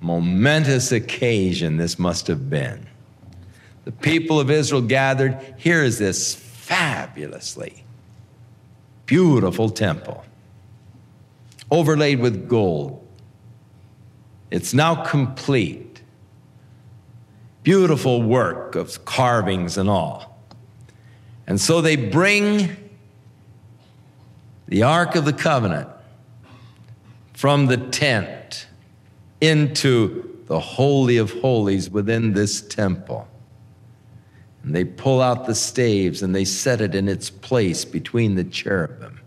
momentous 0.00 0.92
occasion 0.92 1.76
this 1.76 1.98
must 1.98 2.26
have 2.26 2.48
been. 2.48 2.86
The 3.84 3.92
people 3.92 4.38
of 4.38 4.50
Israel 4.50 4.82
gathered. 4.82 5.54
Here 5.56 5.82
is 5.82 5.98
this 5.98 6.34
fabulously 6.34 7.84
beautiful 9.06 9.70
temple, 9.70 10.22
overlaid 11.70 12.20
with 12.20 12.46
gold, 12.46 13.07
it's 14.50 14.72
now 14.72 15.04
complete. 15.04 16.02
Beautiful 17.62 18.22
work 18.22 18.74
of 18.76 19.04
carvings 19.04 19.76
and 19.76 19.88
all. 19.90 20.42
And 21.46 21.60
so 21.60 21.80
they 21.80 21.96
bring 21.96 22.76
the 24.68 24.82
Ark 24.82 25.16
of 25.16 25.24
the 25.24 25.32
Covenant 25.32 25.88
from 27.32 27.66
the 27.66 27.76
tent 27.76 28.66
into 29.40 30.42
the 30.46 30.60
Holy 30.60 31.18
of 31.18 31.32
Holies 31.32 31.90
within 31.90 32.32
this 32.32 32.60
temple. 32.60 33.28
And 34.62 34.74
they 34.74 34.84
pull 34.84 35.22
out 35.22 35.46
the 35.46 35.54
staves 35.54 36.22
and 36.22 36.34
they 36.34 36.44
set 36.44 36.80
it 36.80 36.94
in 36.94 37.08
its 37.08 37.30
place 37.30 37.84
between 37.84 38.34
the 38.34 38.44
cherubim. 38.44 39.20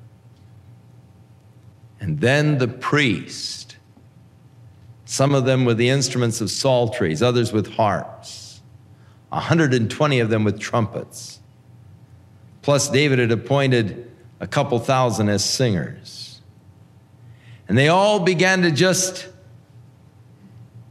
And 1.99 2.19
then 2.19 2.57
the 2.57 2.67
priest 2.67 3.70
some 5.11 5.35
of 5.35 5.43
them 5.43 5.65
with 5.65 5.75
the 5.75 5.89
instruments 5.89 6.39
of 6.39 6.49
psalteries, 6.49 7.21
others 7.21 7.51
with 7.51 7.73
harps, 7.73 8.61
120 9.27 10.19
of 10.21 10.29
them 10.29 10.45
with 10.45 10.57
trumpets. 10.57 11.41
Plus, 12.61 12.87
David 12.87 13.19
had 13.19 13.29
appointed 13.29 14.09
a 14.39 14.47
couple 14.47 14.79
thousand 14.79 15.27
as 15.27 15.43
singers. 15.43 16.39
And 17.67 17.77
they 17.77 17.89
all 17.89 18.21
began 18.21 18.61
to 18.61 18.71
just 18.71 19.27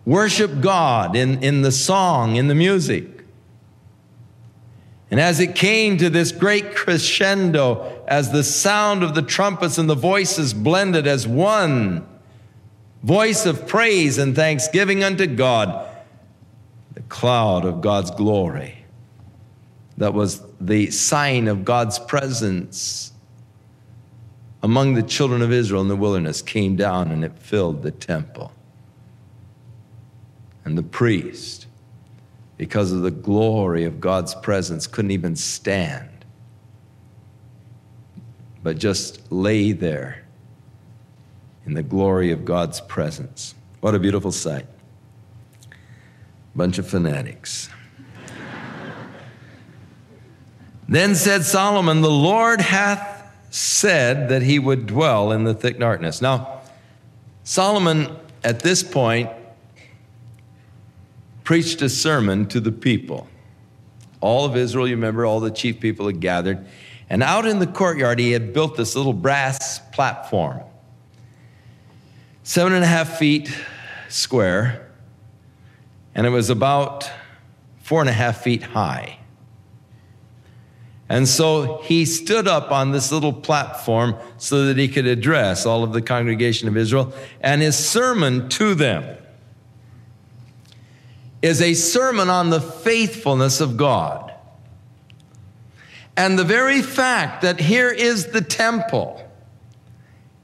worship 0.05 0.61
God 0.61 1.17
in, 1.17 1.43
in 1.43 1.63
the 1.63 1.73
song, 1.73 2.37
in 2.37 2.49
the 2.49 2.55
music. 2.55 3.25
And 5.11 5.19
as 5.19 5.41
it 5.41 5.55
came 5.55 5.97
to 5.97 6.11
this 6.11 6.31
great 6.31 6.75
crescendo, 6.75 8.05
as 8.07 8.33
the 8.33 8.45
sound 8.45 9.03
of 9.03 9.15
the 9.15 9.23
trumpets 9.23 9.79
and 9.79 9.89
the 9.89 9.95
voices 9.95 10.53
blended 10.53 11.07
as 11.07 11.27
one, 11.27 12.07
voice 13.03 13.47
of 13.47 13.67
praise 13.67 14.19
and 14.19 14.35
thanksgiving 14.35 15.03
unto 15.03 15.27
God, 15.27 15.89
the 16.95 17.03
cloud 17.03 17.65
of 17.65 17.81
God's 17.81 18.11
glory. 18.11 18.85
That 19.97 20.15
was 20.15 20.43
the 20.61 20.91
sign 20.91 21.49
of 21.49 21.65
God's 21.65 21.99
presence 21.99 23.13
among 24.63 24.95
the 24.95 25.03
children 25.03 25.41
of 25.43 25.53
Israel 25.53 25.81
in 25.81 25.89
the 25.89 25.97
wilderness 25.97 26.43
came 26.43 26.77
down 26.77 27.11
and 27.11 27.25
it 27.25 27.39
filled 27.39 27.83
the 27.83 27.91
temple. 27.91 28.53
And 30.65 30.77
the 30.77 30.83
priest, 30.83 31.67
because 32.59 32.93
of 32.93 33.01
the 33.01 33.11
glory 33.11 33.85
of 33.85 34.01
God's 34.01 34.35
presence, 34.35 34.87
couldn't 34.87 35.13
even 35.13 35.35
stand, 35.35 36.11
but 38.63 38.77
just 38.77 39.33
lay 39.33 39.73
there 39.73 40.27
in 41.67 41.75
the 41.75 41.83
glory 41.83 42.33
of 42.33 42.45
God's 42.45 42.81
presence. 42.81 43.55
What 43.81 43.95
a 43.95 43.99
beautiful 43.99 44.33
sight. 44.33 44.67
Bunch 46.55 46.79
of 46.79 46.87
fanatics. 46.87 47.69
then 50.89 51.15
said 51.15 51.45
Solomon, 51.45 52.01
The 52.01 52.11
Lord 52.11 52.61
hath 52.61 53.33
said 53.51 54.29
that 54.29 54.43
he 54.43 54.59
would 54.59 54.87
dwell 54.87 55.33
in 55.33 55.45
the 55.45 55.55
thick 55.55 55.79
darkness. 55.79 56.21
Now, 56.21 56.63
Solomon 57.45 58.17
at 58.45 58.61
this 58.61 58.83
point 58.83 59.31
preached 61.45 61.83
a 61.83 61.89
sermon 61.89 62.47
to 62.47 62.61
the 62.61 62.73
people. 62.73 63.29
All 64.21 64.45
of 64.45 64.57
Israel, 64.57 64.87
you 64.87 64.95
remember, 64.95 65.25
all 65.25 65.41
the 65.41 65.51
chief 65.51 65.81
people 65.81 66.07
had 66.07 66.21
gathered. 66.21 66.65
And 67.09 67.23
out 67.23 67.47
in 67.47 67.59
the 67.59 67.67
courtyard, 67.67 68.19
he 68.19 68.33
had 68.33 68.53
built 68.53 68.77
this 68.77 68.95
little 68.95 69.13
brass 69.13 69.81
platform 69.93 70.61
seven 72.51 72.73
and 72.73 72.83
a 72.83 72.87
half 72.89 73.17
feet 73.17 73.49
square, 74.09 74.91
and 76.17 76.27
it 76.27 76.31
was 76.31 76.51
about 76.51 77.09
four 77.81 78.01
and 78.01 78.11
a 78.11 78.13
half 78.13 78.43
feet 78.43 78.61
high. 78.61 79.17
And 81.09 81.29
so 81.29 81.81
he 81.85 82.05
stood 82.05 82.49
up 82.49 82.73
on 82.73 82.91
this 82.91 83.13
little 83.13 83.33
platform 83.33 84.17
so 84.37 84.67
that 84.67 84.77
he 84.77 84.89
could 84.89 85.07
address 85.07 85.65
all 85.65 85.85
of 85.85 85.93
the 85.93 86.03
congregation 86.03 86.67
of 86.67 86.77
Israel. 86.77 87.13
And 87.41 87.63
his 87.63 87.79
sermon 87.79 88.49
to 88.49 88.75
them 88.75 89.17
is 91.43 91.63
a 91.63 91.75
sermon 91.75 92.29
on 92.29 92.51
the 92.51 92.61
faithfulness 92.61 93.61
of 93.61 93.77
God. 93.77 94.35
And 96.17 96.37
the 96.37 96.43
very 96.43 96.83
fact 96.83 97.43
that 97.43 97.61
here 97.61 97.91
is 97.91 98.33
the 98.33 98.41
temple, 98.41 99.25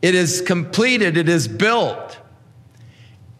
it 0.06 0.14
is 0.14 0.40
completed, 0.40 1.16
it 1.16 1.28
is 1.28 1.48
built, 1.48 2.16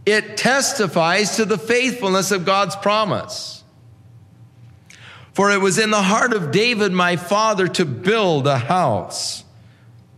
it 0.05 0.37
testifies 0.37 1.37
to 1.37 1.45
the 1.45 1.57
faithfulness 1.57 2.33
of 2.33 2.45
God's 2.45 2.75
promise. 2.75 3.63
For 5.33 5.53
it 5.53 5.61
was 5.61 5.79
in 5.79 5.93
the 5.93 6.03
heart 6.03 6.33
of 6.33 6.51
David, 6.51 6.91
my 6.91 7.15
father, 7.15 7.69
to 7.69 7.85
build 7.85 8.49
a 8.49 8.59
house 8.59 9.45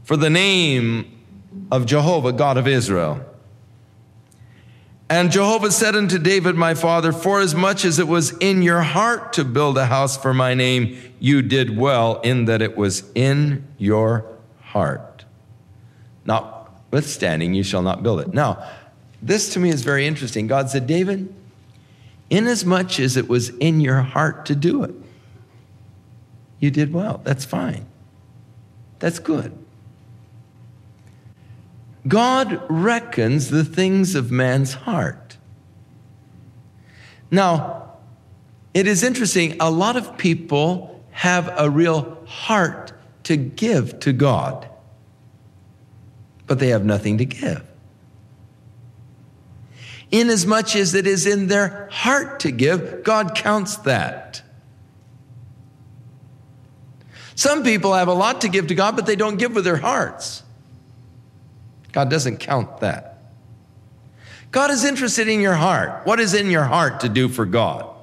for 0.04 0.16
the 0.16 0.30
name 0.30 1.20
of 1.70 1.84
Jehovah, 1.84 2.32
God 2.32 2.56
of 2.56 2.66
Israel. 2.66 3.20
And 5.10 5.30
Jehovah 5.30 5.70
said 5.70 5.94
unto 5.94 6.18
David, 6.18 6.54
my 6.54 6.72
father, 6.72 7.12
Forasmuch 7.12 7.84
as 7.84 7.98
it 7.98 8.08
was 8.08 8.30
in 8.38 8.62
your 8.62 8.80
heart 8.80 9.34
to 9.34 9.44
build 9.44 9.76
a 9.76 9.84
house 9.84 10.16
for 10.16 10.32
my 10.32 10.54
name, 10.54 10.98
you 11.18 11.42
did 11.42 11.76
well 11.76 12.22
in 12.22 12.46
that 12.46 12.62
it 12.62 12.74
was 12.74 13.02
in 13.14 13.68
your 13.76 14.24
heart. 14.62 15.07
Notwithstanding, 16.28 17.54
you 17.54 17.62
shall 17.62 17.82
not 17.82 18.02
build 18.02 18.20
it. 18.20 18.34
Now, 18.34 18.62
this 19.22 19.52
to 19.54 19.58
me 19.58 19.70
is 19.70 19.82
very 19.82 20.06
interesting. 20.06 20.46
God 20.46 20.70
said, 20.70 20.86
David, 20.86 21.34
inasmuch 22.30 23.00
as 23.00 23.16
it 23.16 23.28
was 23.28 23.48
in 23.56 23.80
your 23.80 24.02
heart 24.02 24.44
to 24.46 24.54
do 24.54 24.84
it, 24.84 24.94
you 26.60 26.70
did 26.70 26.92
well. 26.92 27.20
That's 27.24 27.44
fine. 27.44 27.86
That's 28.98 29.18
good. 29.18 29.56
God 32.06 32.62
reckons 32.68 33.48
the 33.48 33.64
things 33.64 34.14
of 34.14 34.30
man's 34.30 34.74
heart. 34.74 35.38
Now, 37.30 37.94
it 38.74 38.86
is 38.86 39.02
interesting, 39.02 39.56
a 39.60 39.70
lot 39.70 39.96
of 39.96 40.18
people 40.18 41.02
have 41.10 41.52
a 41.56 41.70
real 41.70 42.18
heart 42.26 42.92
to 43.24 43.36
give 43.36 43.98
to 44.00 44.12
God, 44.12 44.68
but 46.48 46.58
they 46.58 46.68
have 46.68 46.84
nothing 46.84 47.18
to 47.18 47.24
give. 47.24 47.62
Inasmuch 50.10 50.74
as 50.74 50.94
it 50.94 51.06
is 51.06 51.26
in 51.26 51.48
their 51.48 51.88
heart 51.92 52.40
to 52.40 52.50
give, 52.50 53.04
God 53.04 53.34
counts 53.34 53.76
that. 53.76 54.42
Some 57.34 57.62
people 57.62 57.94
have 57.94 58.08
a 58.08 58.14
lot 58.14 58.40
to 58.40 58.48
give 58.48 58.66
to 58.68 58.74
God, 58.74 58.96
but 58.96 59.06
they 59.06 59.14
don't 59.14 59.36
give 59.36 59.54
with 59.54 59.64
their 59.64 59.76
hearts. 59.76 60.42
God 61.92 62.10
doesn't 62.10 62.38
count 62.38 62.80
that. 62.80 63.18
God 64.50 64.70
is 64.70 64.84
interested 64.84 65.28
in 65.28 65.40
your 65.40 65.54
heart. 65.54 66.06
What 66.06 66.20
is 66.20 66.32
in 66.32 66.50
your 66.50 66.64
heart 66.64 67.00
to 67.00 67.08
do 67.08 67.28
for 67.28 67.44
God? 67.44 67.94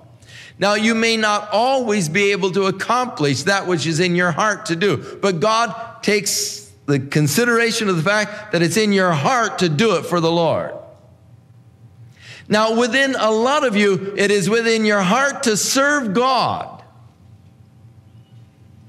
Now, 0.57 0.75
you 0.75 0.95
may 0.95 1.17
not 1.17 1.49
always 1.51 2.07
be 2.07 2.31
able 2.31 2.51
to 2.51 2.67
accomplish 2.67 3.43
that 3.43 3.67
which 3.67 3.85
is 3.85 3.99
in 3.99 4.15
your 4.15 4.31
heart 4.31 4.67
to 4.67 4.75
do, 4.75 5.17
but 5.21 5.39
God 5.39 6.01
takes 6.01 6.64
the 6.85 6.99
consideration 6.99 7.89
of 7.89 7.97
the 7.97 8.03
fact 8.03 8.51
that 8.51 8.61
it's 8.61 8.77
in 8.77 8.93
your 8.93 9.11
heart 9.11 9.59
to 9.59 9.69
do 9.69 9.95
it 9.95 10.05
for 10.05 10.19
the 10.19 10.31
Lord. 10.31 10.73
Now, 12.47 12.77
within 12.79 13.15
a 13.15 13.31
lot 13.31 13.65
of 13.65 13.75
you, 13.75 14.13
it 14.15 14.29
is 14.29 14.49
within 14.49 14.85
your 14.85 15.01
heart 15.01 15.43
to 15.43 15.57
serve 15.57 16.13
God 16.13 16.83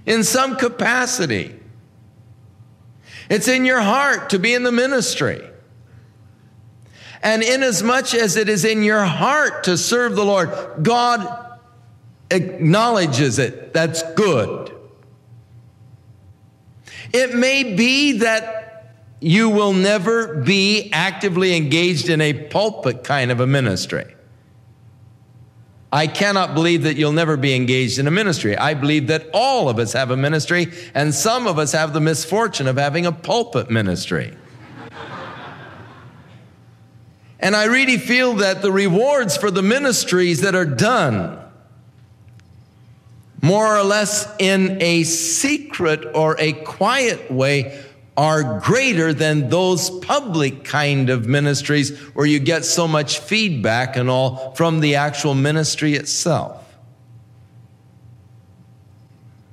in 0.04 0.22
some 0.24 0.56
capacity. 0.56 1.59
It's 3.30 3.48
in 3.48 3.64
your 3.64 3.80
heart 3.80 4.30
to 4.30 4.38
be 4.38 4.52
in 4.52 4.62
the 4.62 4.72
ministry. 4.72 5.40
And 7.22 7.42
inasmuch 7.42 8.14
as 8.14 8.37
it 8.37 8.48
is 8.48 8.64
in 8.64 8.82
your 8.82 9.04
heart 9.04 9.64
to 9.64 9.78
serve 9.78 10.14
the 10.14 10.24
Lord, 10.24 10.50
God 10.82 11.59
acknowledges 12.30 13.38
it. 13.38 13.72
That's 13.72 14.02
good. 14.12 14.75
It 17.16 17.35
may 17.35 17.74
be 17.74 18.18
that 18.18 18.92
you 19.20 19.48
will 19.48 19.72
never 19.72 20.35
be 20.42 20.90
actively 20.92 21.57
engaged 21.57 22.11
in 22.11 22.20
a 22.20 22.35
pulpit 22.35 23.05
kind 23.05 23.31
of 23.31 23.40
a 23.40 23.46
ministry. 23.46 24.05
I 25.90 26.09
cannot 26.09 26.52
believe 26.52 26.83
that 26.83 26.96
you'll 26.96 27.12
never 27.12 27.38
be 27.38 27.55
engaged 27.55 27.98
in 27.98 28.07
a 28.07 28.11
ministry. 28.11 28.55
I 28.55 28.74
believe 28.74 29.07
that 29.07 29.31
all 29.33 29.70
of 29.70 29.79
us 29.79 29.94
have 29.94 30.11
a 30.11 30.16
ministry, 30.16 30.70
and 30.92 31.14
some 31.14 31.46
of 31.46 31.59
us 31.59 31.72
have 31.72 31.94
the 31.94 32.02
misfortune 32.02 32.68
of 32.68 32.76
having 32.76 33.07
a 33.07 33.12
pulpit 33.12 33.70
ministry. 33.70 34.37
and 37.40 37.57
I 37.57 37.64
really 37.64 37.96
feel 37.96 38.35
that 38.35 38.61
the 38.61 38.70
rewards 38.70 39.38
for 39.38 39.50
the 39.50 39.62
ministries 39.62 40.42
that 40.42 40.55
are 40.55 40.66
done, 40.66 41.38
more 43.46 43.76
or 43.76 43.85
less 43.85 44.28
in 44.38 44.82
a 44.82 45.04
secret 45.04 46.04
or 46.14 46.35
a 46.40 46.52
quiet 46.52 47.30
way, 47.30 47.82
are 48.16 48.61
greater 48.61 49.12
than 49.12 49.50
those 49.50 49.90
public 50.00 50.64
kind 50.64 51.11
of 51.11 51.26
ministries 51.26 51.96
where 52.14 52.26
you 52.26 52.38
get 52.38 52.64
so 52.64 52.88
much 52.88 53.18
feedback 53.18 53.94
and 53.96 54.09
all 54.09 54.54
from 54.54 54.80
the 54.80 54.94
actual 54.94 55.35
ministry 55.35 55.94
itself. 55.94 56.62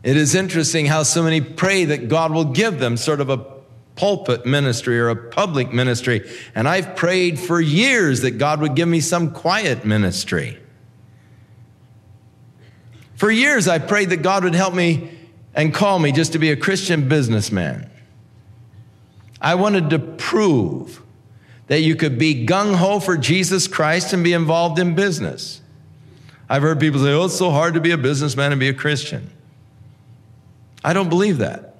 It 0.01 0.17
is 0.17 0.33
interesting 0.33 0.85
how 0.85 1.03
so 1.03 1.21
many 1.21 1.41
pray 1.41 1.85
that 1.85 2.07
God 2.07 2.31
will 2.31 2.45
give 2.45 2.79
them 2.79 2.97
sort 2.97 3.21
of 3.21 3.29
a 3.29 3.45
pulpit 3.95 4.45
ministry 4.45 4.99
or 4.99 5.09
a 5.09 5.15
public 5.15 5.71
ministry. 5.71 6.29
And 6.55 6.67
I've 6.67 6.95
prayed 6.95 7.39
for 7.39 7.61
years 7.61 8.21
that 8.21 8.31
God 8.31 8.59
would 8.61 8.75
give 8.75 8.87
me 8.87 9.01
some 9.01 9.31
quiet 9.31 9.85
ministry. 9.85 10.57
For 13.15 13.31
years, 13.31 13.67
I 13.67 13.79
prayed 13.79 14.09
that 14.09 14.17
God 14.17 14.43
would 14.43 14.55
help 14.55 14.73
me 14.73 15.11
and 15.53 15.73
call 15.73 15.99
me 15.99 16.11
just 16.11 16.33
to 16.33 16.39
be 16.39 16.51
a 16.51 16.57
Christian 16.57 17.07
businessman. 17.07 17.89
I 19.39 19.55
wanted 19.55 19.89
to 19.91 19.99
prove 19.99 21.01
that 21.67 21.81
you 21.81 21.95
could 21.95 22.17
be 22.17 22.45
gung 22.45 22.75
ho 22.75 22.99
for 22.99 23.17
Jesus 23.17 23.67
Christ 23.67 24.13
and 24.13 24.23
be 24.23 24.33
involved 24.33 24.79
in 24.79 24.95
business. 24.95 25.61
I've 26.49 26.61
heard 26.61 26.79
people 26.79 26.99
say, 27.01 27.13
oh, 27.13 27.25
it's 27.25 27.37
so 27.37 27.51
hard 27.51 27.73
to 27.75 27.81
be 27.81 27.91
a 27.91 27.97
businessman 27.97 28.51
and 28.51 28.59
be 28.59 28.69
a 28.69 28.73
Christian. 28.73 29.29
I 30.83 30.93
don't 30.93 31.09
believe 31.09 31.37
that. 31.37 31.75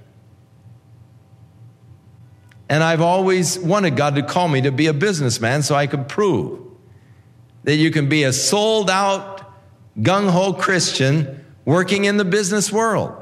And 2.70 2.84
I've 2.84 3.02
always 3.02 3.60
wanted 3.60 3.96
God 3.98 4.16
to 4.16 4.24
call 4.24 4.48
me 4.48 4.62
to 4.62 4.72
be 4.72 4.88
a 4.88 4.94
businessman 4.94 5.64
so 5.64 5.76
I 5.76 5.86
could 5.88 6.08
prove 6.08 6.60
that 7.66 7.76
you 7.76 7.92
can 7.92 8.10
be 8.10 8.24
a 8.24 8.34
sold 8.34 8.90
out, 8.90 9.33
gung 10.02 10.30
ho 10.30 10.54
Christian 10.54 11.46
working 11.66 12.06
in 12.06 12.18
the 12.18 12.26
business 12.26 12.72
world. 12.72 13.20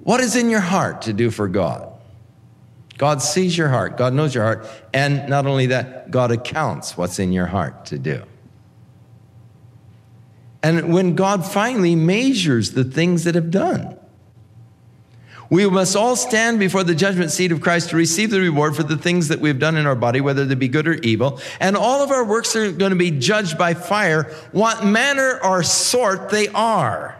What 0.00 0.20
is 0.20 0.36
in 0.36 0.48
your 0.50 0.60
heart 0.60 1.02
to 1.02 1.12
do 1.12 1.30
for 1.30 1.48
God? 1.48 1.92
God 2.96 3.22
sees 3.22 3.56
your 3.56 3.68
heart, 3.68 3.96
God 3.96 4.12
knows 4.12 4.34
your 4.34 4.44
heart, 4.44 4.66
and 4.92 5.28
not 5.28 5.46
only 5.46 5.66
that, 5.66 6.10
God 6.10 6.32
accounts 6.32 6.96
what's 6.96 7.18
in 7.18 7.32
your 7.32 7.46
heart 7.46 7.86
to 7.86 7.98
do. 7.98 8.24
And 10.62 10.92
when 10.92 11.14
God 11.14 11.44
finally 11.46 11.94
measures 11.94 12.72
the 12.72 12.84
things 12.84 13.24
that 13.24 13.34
have 13.34 13.50
done, 13.50 13.97
we 15.50 15.68
must 15.68 15.96
all 15.96 16.14
stand 16.14 16.58
before 16.58 16.84
the 16.84 16.94
judgment 16.94 17.30
seat 17.30 17.52
of 17.52 17.60
Christ 17.60 17.90
to 17.90 17.96
receive 17.96 18.30
the 18.30 18.40
reward 18.40 18.76
for 18.76 18.82
the 18.82 18.96
things 18.96 19.28
that 19.28 19.40
we've 19.40 19.58
done 19.58 19.76
in 19.76 19.86
our 19.86 19.94
body, 19.94 20.20
whether 20.20 20.44
they 20.44 20.54
be 20.54 20.68
good 20.68 20.86
or 20.86 20.94
evil. 20.94 21.40
And 21.58 21.76
all 21.76 22.02
of 22.02 22.10
our 22.10 22.24
works 22.24 22.54
are 22.54 22.70
going 22.70 22.90
to 22.90 22.96
be 22.96 23.10
judged 23.10 23.56
by 23.56 23.74
fire, 23.74 24.24
what 24.52 24.84
manner 24.84 25.40
or 25.42 25.62
sort 25.62 26.28
they 26.28 26.48
are. 26.48 27.16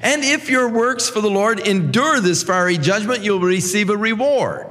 And 0.00 0.24
if 0.24 0.48
your 0.48 0.68
works 0.68 1.08
for 1.08 1.20
the 1.20 1.30
Lord 1.30 1.60
endure 1.60 2.20
this 2.20 2.42
fiery 2.42 2.78
judgment, 2.78 3.22
you'll 3.22 3.40
receive 3.40 3.90
a 3.90 3.96
reward. 3.96 4.66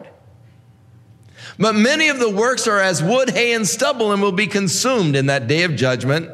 But 1.59 1.75
many 1.75 2.09
of 2.09 2.19
the 2.19 2.29
works 2.29 2.67
are 2.67 2.79
as 2.79 3.03
wood, 3.03 3.29
hay, 3.29 3.53
and 3.53 3.67
stubble 3.67 4.11
and 4.11 4.21
will 4.21 4.31
be 4.31 4.47
consumed 4.47 5.15
in 5.15 5.27
that 5.27 5.47
day 5.47 5.63
of 5.63 5.75
judgment. 5.75 6.31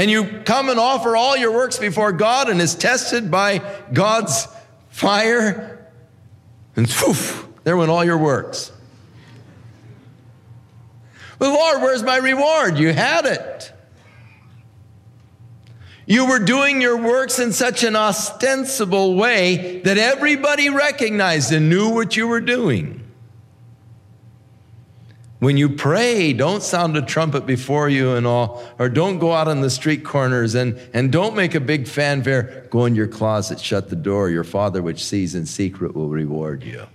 And 0.00 0.10
you 0.10 0.40
come 0.46 0.70
and 0.70 0.80
offer 0.80 1.14
all 1.14 1.36
your 1.36 1.52
works 1.52 1.78
before 1.78 2.10
God 2.10 2.48
and 2.48 2.58
is 2.58 2.74
tested 2.74 3.30
by 3.30 3.60
God's 3.92 4.48
fire. 4.88 5.92
And 6.74 6.88
poof, 6.88 7.46
there 7.64 7.76
went 7.76 7.90
all 7.90 8.02
your 8.02 8.16
works. 8.16 8.72
But 11.38 11.50
Lord, 11.52 11.82
where's 11.82 12.02
my 12.02 12.16
reward? 12.16 12.78
You 12.78 12.94
had 12.94 13.26
it. 13.26 13.72
You 16.06 16.24
were 16.24 16.38
doing 16.38 16.80
your 16.80 16.96
works 16.96 17.38
in 17.38 17.52
such 17.52 17.84
an 17.84 17.94
ostensible 17.94 19.16
way 19.16 19.82
that 19.82 19.98
everybody 19.98 20.70
recognized 20.70 21.52
and 21.52 21.68
knew 21.68 21.90
what 21.90 22.16
you 22.16 22.26
were 22.26 22.40
doing. 22.40 23.06
When 25.40 25.56
you 25.56 25.70
pray, 25.70 26.34
don't 26.34 26.62
sound 26.62 26.98
a 26.98 27.02
trumpet 27.02 27.46
before 27.46 27.88
you 27.88 28.12
and 28.12 28.26
all, 28.26 28.62
or 28.78 28.90
don't 28.90 29.18
go 29.18 29.32
out 29.32 29.48
on 29.48 29.62
the 29.62 29.70
street 29.70 30.04
corners 30.04 30.54
and, 30.54 30.78
and 30.92 31.10
don't 31.10 31.34
make 31.34 31.54
a 31.54 31.60
big 31.60 31.88
fanfare. 31.88 32.66
Go 32.68 32.84
in 32.84 32.94
your 32.94 33.08
closet, 33.08 33.58
shut 33.58 33.88
the 33.88 33.96
door. 33.96 34.28
Your 34.28 34.44
Father, 34.44 34.82
which 34.82 35.02
sees 35.02 35.34
in 35.34 35.46
secret, 35.46 35.94
will 35.94 36.10
reward 36.10 36.62
you. 36.62 36.86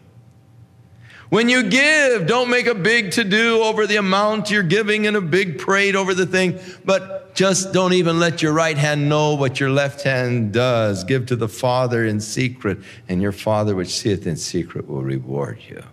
When 1.29 1.49
you 1.49 1.63
give, 1.63 2.27
don't 2.27 2.51
make 2.51 2.67
a 2.67 2.75
big 2.75 3.13
to 3.13 3.23
do 3.23 3.63
over 3.63 3.87
the 3.87 3.95
amount 3.95 4.51
you're 4.51 4.61
giving 4.61 5.07
and 5.07 5.17
a 5.17 5.21
big 5.21 5.57
parade 5.57 5.95
over 5.95 6.13
the 6.13 6.27
thing, 6.27 6.59
but 6.85 7.33
just 7.33 7.73
don't 7.73 7.93
even 7.93 8.19
let 8.19 8.43
your 8.43 8.53
right 8.53 8.77
hand 8.77 9.09
know 9.09 9.33
what 9.33 9.59
your 9.59 9.71
left 9.71 10.03
hand 10.03 10.53
does. 10.53 11.03
Give 11.03 11.25
to 11.25 11.35
the 11.35 11.49
Father 11.49 12.05
in 12.05 12.19
secret, 12.21 12.77
and 13.09 13.23
your 13.23 13.31
Father, 13.31 13.75
which 13.75 13.89
seeth 13.89 14.27
in 14.27 14.37
secret, 14.37 14.87
will 14.87 15.01
reward 15.01 15.59
you. 15.67 15.83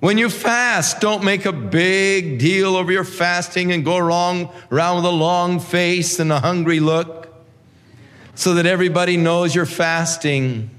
When 0.00 0.16
you 0.16 0.30
fast, 0.30 1.00
don't 1.00 1.24
make 1.24 1.44
a 1.44 1.52
big 1.52 2.38
deal 2.38 2.74
over 2.74 2.90
your 2.90 3.04
fasting 3.04 3.70
and 3.70 3.84
go 3.84 3.98
wrong, 3.98 4.50
around 4.72 4.96
with 4.96 5.04
a 5.04 5.10
long 5.10 5.60
face 5.60 6.18
and 6.18 6.32
a 6.32 6.40
hungry 6.40 6.80
look 6.80 7.28
so 8.34 8.54
that 8.54 8.64
everybody 8.64 9.18
knows 9.18 9.54
you're 9.54 9.66
fasting. 9.66 10.70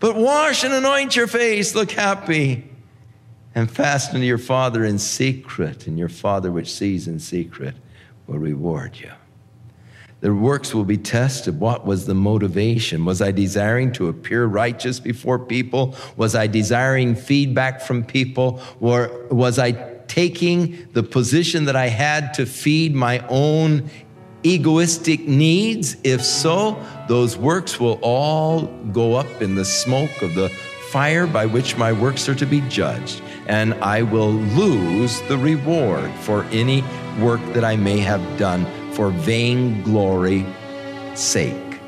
But 0.00 0.16
wash 0.16 0.64
and 0.64 0.74
anoint 0.74 1.14
your 1.14 1.28
face, 1.28 1.76
look 1.76 1.92
happy, 1.92 2.68
and 3.54 3.70
fast 3.70 4.12
unto 4.12 4.26
your 4.26 4.38
Father 4.38 4.84
in 4.84 4.98
secret, 4.98 5.86
and 5.86 5.96
your 5.96 6.08
Father 6.08 6.50
which 6.50 6.72
sees 6.72 7.06
in 7.06 7.20
secret 7.20 7.76
will 8.26 8.38
reward 8.38 8.98
you. 8.98 9.12
The 10.22 10.32
works 10.32 10.72
will 10.72 10.84
be 10.84 10.96
tested. 10.96 11.58
What 11.58 11.84
was 11.84 12.06
the 12.06 12.14
motivation? 12.14 13.04
Was 13.04 13.20
I 13.20 13.32
desiring 13.32 13.90
to 13.94 14.06
appear 14.06 14.46
righteous 14.46 15.00
before 15.00 15.40
people? 15.40 15.96
Was 16.16 16.36
I 16.36 16.46
desiring 16.46 17.16
feedback 17.16 17.80
from 17.80 18.04
people? 18.04 18.62
Or 18.80 19.10
was 19.32 19.58
I 19.58 19.72
taking 20.06 20.86
the 20.92 21.02
position 21.02 21.64
that 21.64 21.74
I 21.74 21.88
had 21.88 22.34
to 22.34 22.46
feed 22.46 22.94
my 22.94 23.18
own 23.28 23.90
egoistic 24.44 25.26
needs? 25.26 25.96
If 26.04 26.24
so, 26.24 26.80
those 27.08 27.36
works 27.36 27.80
will 27.80 27.98
all 28.00 28.66
go 28.92 29.14
up 29.14 29.42
in 29.42 29.56
the 29.56 29.64
smoke 29.64 30.22
of 30.22 30.36
the 30.36 30.50
fire 30.90 31.26
by 31.26 31.46
which 31.46 31.76
my 31.76 31.92
works 31.92 32.28
are 32.28 32.34
to 32.36 32.46
be 32.46 32.60
judged, 32.68 33.22
and 33.46 33.74
I 33.82 34.02
will 34.02 34.30
lose 34.30 35.20
the 35.22 35.38
reward 35.38 36.12
for 36.20 36.44
any 36.52 36.84
work 37.18 37.40
that 37.54 37.64
I 37.64 37.74
may 37.74 37.98
have 37.98 38.38
done 38.38 38.66
for 38.94 39.10
vainglory 39.10 40.46
sake. 41.14 41.80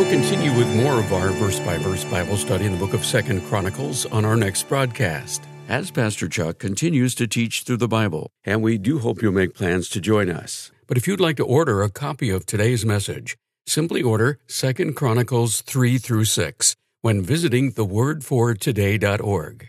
We'll 0.00 0.08
continue 0.10 0.56
with 0.56 0.74
more 0.76 0.98
of 0.98 1.12
our 1.12 1.28
verse 1.30 1.60
by 1.60 1.76
verse 1.78 2.04
Bible 2.04 2.36
study 2.36 2.64
in 2.64 2.72
the 2.72 2.78
book 2.78 2.94
of 2.94 3.04
Second 3.04 3.42
Chronicles 3.42 4.06
on 4.06 4.24
our 4.24 4.36
next 4.36 4.68
broadcast 4.68 5.42
as 5.68 5.90
Pastor 5.90 6.28
Chuck 6.28 6.58
continues 6.58 7.14
to 7.14 7.26
teach 7.28 7.62
through 7.62 7.76
the 7.76 7.86
Bible, 7.86 8.30
and 8.44 8.62
we 8.62 8.76
do 8.76 8.98
hope 8.98 9.22
you'll 9.22 9.32
make 9.32 9.54
plans 9.54 9.88
to 9.90 10.00
join 10.00 10.28
us. 10.28 10.72
But 10.88 10.96
if 10.96 11.06
you'd 11.06 11.20
like 11.20 11.36
to 11.36 11.44
order 11.44 11.82
a 11.82 11.90
copy 11.90 12.30
of 12.30 12.44
today's 12.44 12.84
message, 12.84 13.36
simply 13.66 14.02
order 14.02 14.40
Second 14.48 14.96
Chronicles 14.96 15.60
3 15.60 15.98
through 15.98 16.24
6 16.24 16.74
when 17.02 17.22
visiting 17.22 17.72
thewordfortoday.org. 17.72 19.68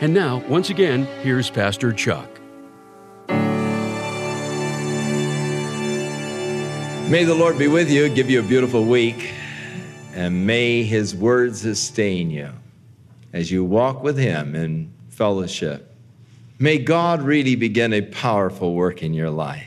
And 0.00 0.12
now, 0.12 0.38
once 0.48 0.70
again, 0.70 1.04
here's 1.22 1.50
Pastor 1.50 1.92
Chuck. 1.92 2.28
May 7.08 7.24
the 7.24 7.34
Lord 7.34 7.58
be 7.58 7.68
with 7.68 7.90
you, 7.90 8.08
give 8.08 8.28
you 8.28 8.40
a 8.40 8.42
beautiful 8.42 8.84
week 8.84 9.34
and 10.14 10.46
may 10.46 10.84
his 10.84 11.14
words 11.14 11.60
sustain 11.60 12.30
you 12.30 12.50
as 13.32 13.50
you 13.50 13.64
walk 13.64 14.02
with 14.02 14.16
him 14.16 14.54
in 14.54 14.92
fellowship. 15.08 15.92
May 16.58 16.78
God 16.78 17.20
really 17.22 17.56
begin 17.56 17.92
a 17.92 18.00
powerful 18.00 18.74
work 18.74 19.02
in 19.02 19.12
your 19.12 19.30
life. 19.30 19.66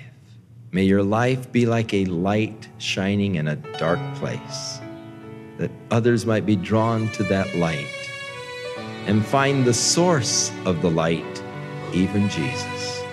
May 0.71 0.83
your 0.83 1.03
life 1.03 1.51
be 1.51 1.65
like 1.65 1.93
a 1.93 2.05
light 2.05 2.67
shining 2.77 3.35
in 3.35 3.47
a 3.47 3.55
dark 3.55 3.99
place, 4.15 4.79
that 5.57 5.71
others 5.91 6.25
might 6.25 6.45
be 6.45 6.55
drawn 6.55 7.09
to 7.09 7.23
that 7.23 7.55
light 7.55 7.87
and 9.07 9.25
find 9.25 9.65
the 9.65 9.73
source 9.73 10.51
of 10.65 10.81
the 10.81 10.91
light, 10.91 11.43
even 11.93 12.29
Jesus. 12.29 13.03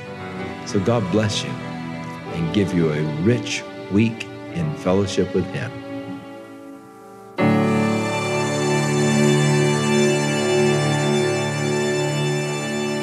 So 0.66 0.80
God 0.80 1.08
bless 1.10 1.42
you 1.42 1.50
and 1.50 2.52
give 2.52 2.74
you 2.74 2.92
a 2.92 3.02
rich 3.22 3.62
week 3.92 4.24
in 4.54 4.74
fellowship 4.74 5.34
with 5.34 5.46
Him. 5.46 5.70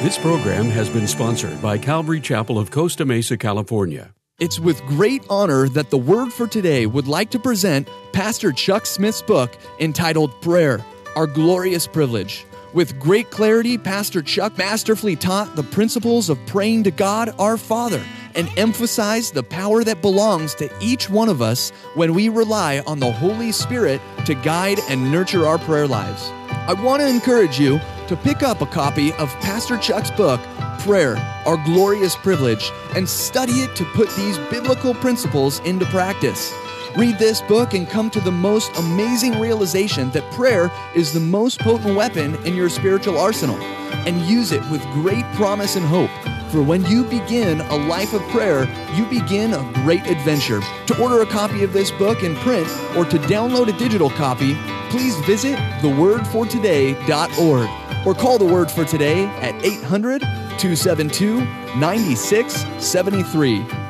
This 0.02 0.18
program 0.18 0.66
has 0.66 0.90
been 0.90 1.06
sponsored 1.06 1.62
by 1.62 1.78
Calvary 1.78 2.20
Chapel 2.20 2.58
of 2.58 2.70
Costa 2.70 3.04
Mesa, 3.04 3.38
California. 3.38 4.12
It's 4.40 4.58
with 4.58 4.84
great 4.84 5.24
honor 5.30 5.68
that 5.68 5.90
the 5.90 5.96
Word 5.96 6.32
for 6.32 6.46
Today 6.46 6.86
would 6.86 7.06
like 7.06 7.30
to 7.30 7.38
present 7.38 7.88
Pastor 8.12 8.50
Chuck 8.50 8.84
Smith's 8.84 9.22
book 9.22 9.56
entitled 9.78 10.38
Prayer 10.42 10.84
Our 11.14 11.28
Glorious 11.28 11.86
Privilege. 11.86 12.44
With 12.72 12.98
great 12.98 13.30
clarity, 13.30 13.76
Pastor 13.76 14.22
Chuck 14.22 14.56
masterfully 14.56 15.14
taught 15.14 15.56
the 15.56 15.62
principles 15.62 16.30
of 16.30 16.38
praying 16.46 16.84
to 16.84 16.90
God 16.90 17.34
our 17.38 17.58
Father 17.58 18.02
and 18.34 18.48
emphasized 18.56 19.34
the 19.34 19.42
power 19.42 19.84
that 19.84 20.00
belongs 20.00 20.54
to 20.54 20.70
each 20.80 21.10
one 21.10 21.28
of 21.28 21.42
us 21.42 21.68
when 21.96 22.14
we 22.14 22.30
rely 22.30 22.82
on 22.86 22.98
the 22.98 23.12
Holy 23.12 23.52
Spirit 23.52 24.00
to 24.24 24.34
guide 24.36 24.78
and 24.88 25.12
nurture 25.12 25.44
our 25.44 25.58
prayer 25.58 25.86
lives. 25.86 26.30
I 26.66 26.72
want 26.72 27.02
to 27.02 27.08
encourage 27.08 27.60
you 27.60 27.78
to 28.08 28.16
pick 28.16 28.42
up 28.42 28.62
a 28.62 28.66
copy 28.66 29.12
of 29.14 29.28
Pastor 29.40 29.76
Chuck's 29.76 30.10
book, 30.10 30.40
Prayer, 30.78 31.16
Our 31.44 31.62
Glorious 31.66 32.16
Privilege, 32.16 32.70
and 32.96 33.06
study 33.06 33.52
it 33.52 33.76
to 33.76 33.84
put 33.92 34.08
these 34.16 34.38
biblical 34.50 34.94
principles 34.94 35.60
into 35.60 35.84
practice. 35.86 36.54
Read 36.96 37.18
this 37.18 37.42
book 37.42 37.72
and 37.72 37.88
come 37.88 38.10
to 38.10 38.20
the 38.20 38.30
most 38.30 38.70
amazing 38.76 39.40
realization 39.40 40.10
that 40.10 40.30
prayer 40.32 40.70
is 40.94 41.14
the 41.14 41.20
most 41.20 41.58
potent 41.60 41.96
weapon 41.96 42.34
in 42.44 42.54
your 42.54 42.68
spiritual 42.68 43.18
arsenal, 43.18 43.56
and 44.06 44.20
use 44.22 44.52
it 44.52 44.60
with 44.70 44.82
great 44.92 45.24
promise 45.32 45.74
and 45.74 45.86
hope. 45.86 46.10
For 46.50 46.62
when 46.62 46.84
you 46.84 47.04
begin 47.04 47.62
a 47.62 47.76
life 47.76 48.12
of 48.12 48.20
prayer, 48.28 48.66
you 48.94 49.06
begin 49.06 49.54
a 49.54 49.72
great 49.84 50.06
adventure. 50.06 50.60
To 50.88 51.02
order 51.02 51.22
a 51.22 51.26
copy 51.26 51.64
of 51.64 51.72
this 51.72 51.90
book 51.92 52.22
in 52.22 52.36
print 52.36 52.68
or 52.94 53.06
to 53.06 53.16
download 53.20 53.74
a 53.74 53.78
digital 53.78 54.10
copy, 54.10 54.54
please 54.90 55.16
visit 55.24 55.56
thewordfortoday.org 55.80 58.06
or 58.06 58.14
call 58.14 58.36
the 58.36 58.44
Word 58.44 58.70
for 58.70 58.84
Today 58.84 59.24
at 59.40 59.54
800 59.64 60.20
272 60.20 61.40
9673. 61.78 63.81